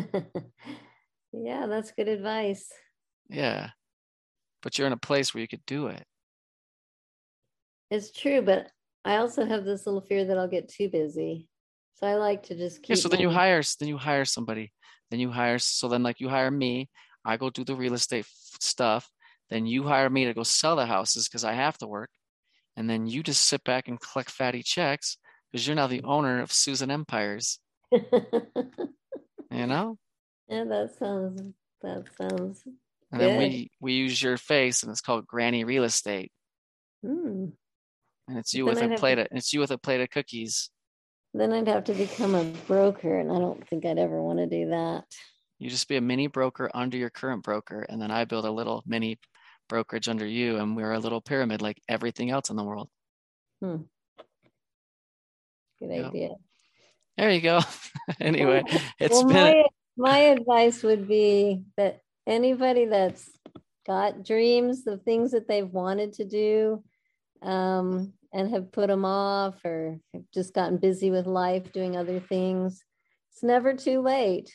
[1.32, 2.68] yeah, that's good advice.
[3.28, 3.70] Yeah.
[4.62, 6.04] But you're in a place where you could do it.
[7.90, 8.72] It's true, but
[9.06, 11.48] I also have this little fear that I'll get too busy.
[11.94, 12.96] So I like to just keep.
[12.96, 14.72] Yeah, so then you hire then you hire somebody.
[15.10, 16.90] Then you hire so then like you hire me,
[17.24, 18.26] I go do the real estate
[18.60, 19.08] stuff,
[19.48, 22.10] then you hire me to go sell the houses because I have to work.
[22.76, 25.16] And then you just sit back and collect fatty checks
[25.50, 27.58] because you're now the owner of Susan Empires,
[27.90, 28.02] you
[29.50, 29.96] know?
[30.48, 31.40] yeah, that sounds.
[31.80, 32.62] That sounds.
[33.12, 36.32] And then we we use your face and it's called Granny Real Estate.
[37.04, 37.46] Hmm.
[38.28, 40.10] And it's you with I'd a plate to- of it's you with a plate of
[40.10, 40.70] cookies.
[41.34, 44.46] Then I'd have to become a broker, and I don't think I'd ever want to
[44.46, 45.04] do that.
[45.58, 48.50] You just be a mini broker under your current broker, and then I build a
[48.50, 49.18] little mini
[49.68, 52.88] brokerage under you, and we're a little pyramid like everything else in the world.
[53.60, 53.76] Hmm.
[55.78, 56.08] Good Yeah.
[56.08, 56.30] idea.
[57.18, 57.60] There you go.
[58.20, 58.62] anyway,
[58.98, 59.64] it's well, been
[59.96, 63.28] my, my advice would be that anybody that's
[63.86, 66.82] got dreams of things that they've wanted to do
[67.42, 72.20] um, and have put them off or have just gotten busy with life doing other
[72.20, 72.82] things,
[73.32, 74.50] it's never too late.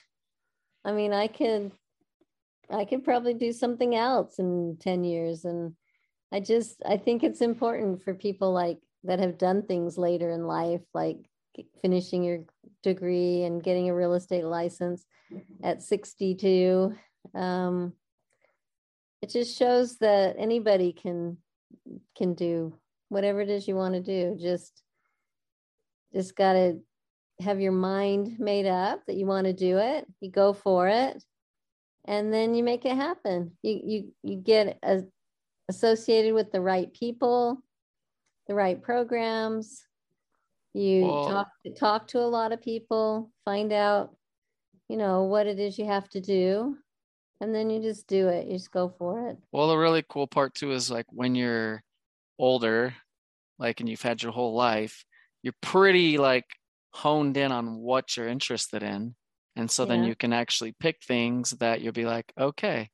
[0.83, 1.71] I mean, I could,
[2.69, 5.45] I could probably do something else in 10 years.
[5.45, 5.73] And
[6.31, 10.47] I just, I think it's important for people like that have done things later in
[10.47, 11.17] life, like
[11.81, 12.39] finishing your
[12.83, 15.05] degree and getting a real estate license
[15.63, 16.95] at 62.
[17.35, 17.93] Um,
[19.21, 21.37] it just shows that anybody can
[22.17, 22.73] can do
[23.09, 24.37] whatever it is you want to do.
[24.39, 24.81] Just
[26.13, 26.79] just got to
[27.39, 30.05] have your mind made up that you want to do it.
[30.19, 31.23] You go for it,
[32.05, 33.51] and then you make it happen.
[33.61, 35.03] You you you get a,
[35.69, 37.61] associated with the right people,
[38.47, 39.83] the right programs.
[40.73, 41.47] You well, talk
[41.77, 44.15] talk to a lot of people, find out,
[44.87, 46.77] you know, what it is you have to do,
[47.41, 48.47] and then you just do it.
[48.47, 49.37] You just go for it.
[49.51, 51.83] Well, the really cool part too is like when you're
[52.37, 52.93] older,
[53.57, 55.03] like and you've had your whole life,
[55.41, 56.45] you're pretty like
[56.91, 59.15] honed in on what you're interested in.
[59.55, 59.89] And so yeah.
[59.89, 62.89] then you can actually pick things that you'll be like, okay.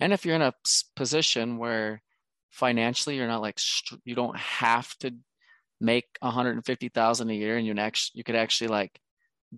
[0.00, 0.54] And if you're in a
[0.96, 2.02] position where
[2.50, 3.58] financially you're not like
[4.04, 5.14] you don't have to
[5.80, 8.98] make 150,000 a year and you actually you could actually like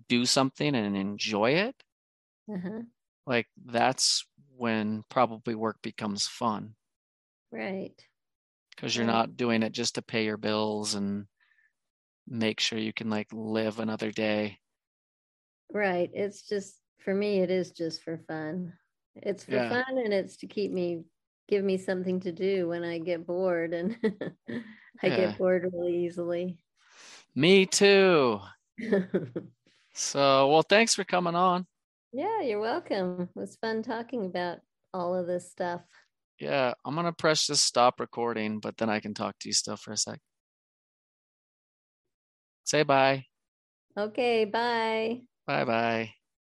[0.07, 1.75] do something and enjoy it.
[2.51, 2.81] Uh-huh.
[3.25, 4.25] Like that's
[4.57, 6.75] when probably work becomes fun.
[7.51, 7.95] Right.
[8.77, 9.13] Cuz you're right.
[9.13, 11.27] not doing it just to pay your bills and
[12.27, 14.59] make sure you can like live another day.
[15.71, 16.09] Right.
[16.13, 18.73] It's just for me it is just for fun.
[19.15, 19.69] It's for yeah.
[19.69, 21.03] fun and it's to keep me
[21.47, 23.97] give me something to do when I get bored and
[25.03, 25.15] I yeah.
[25.17, 26.57] get bored really easily.
[27.35, 28.39] Me too.
[29.93, 31.67] so, well, thanks for coming on.
[32.15, 33.23] Yeah, you're welcome.
[33.23, 34.59] It was fun talking about
[34.93, 35.81] all of this stuff.
[36.39, 39.53] Yeah, I'm going to press this stop recording, but then I can talk to you
[39.53, 40.19] still for a sec.
[42.63, 43.25] Say bye.
[43.97, 45.23] Okay, bye.
[45.45, 46.13] Bye bye.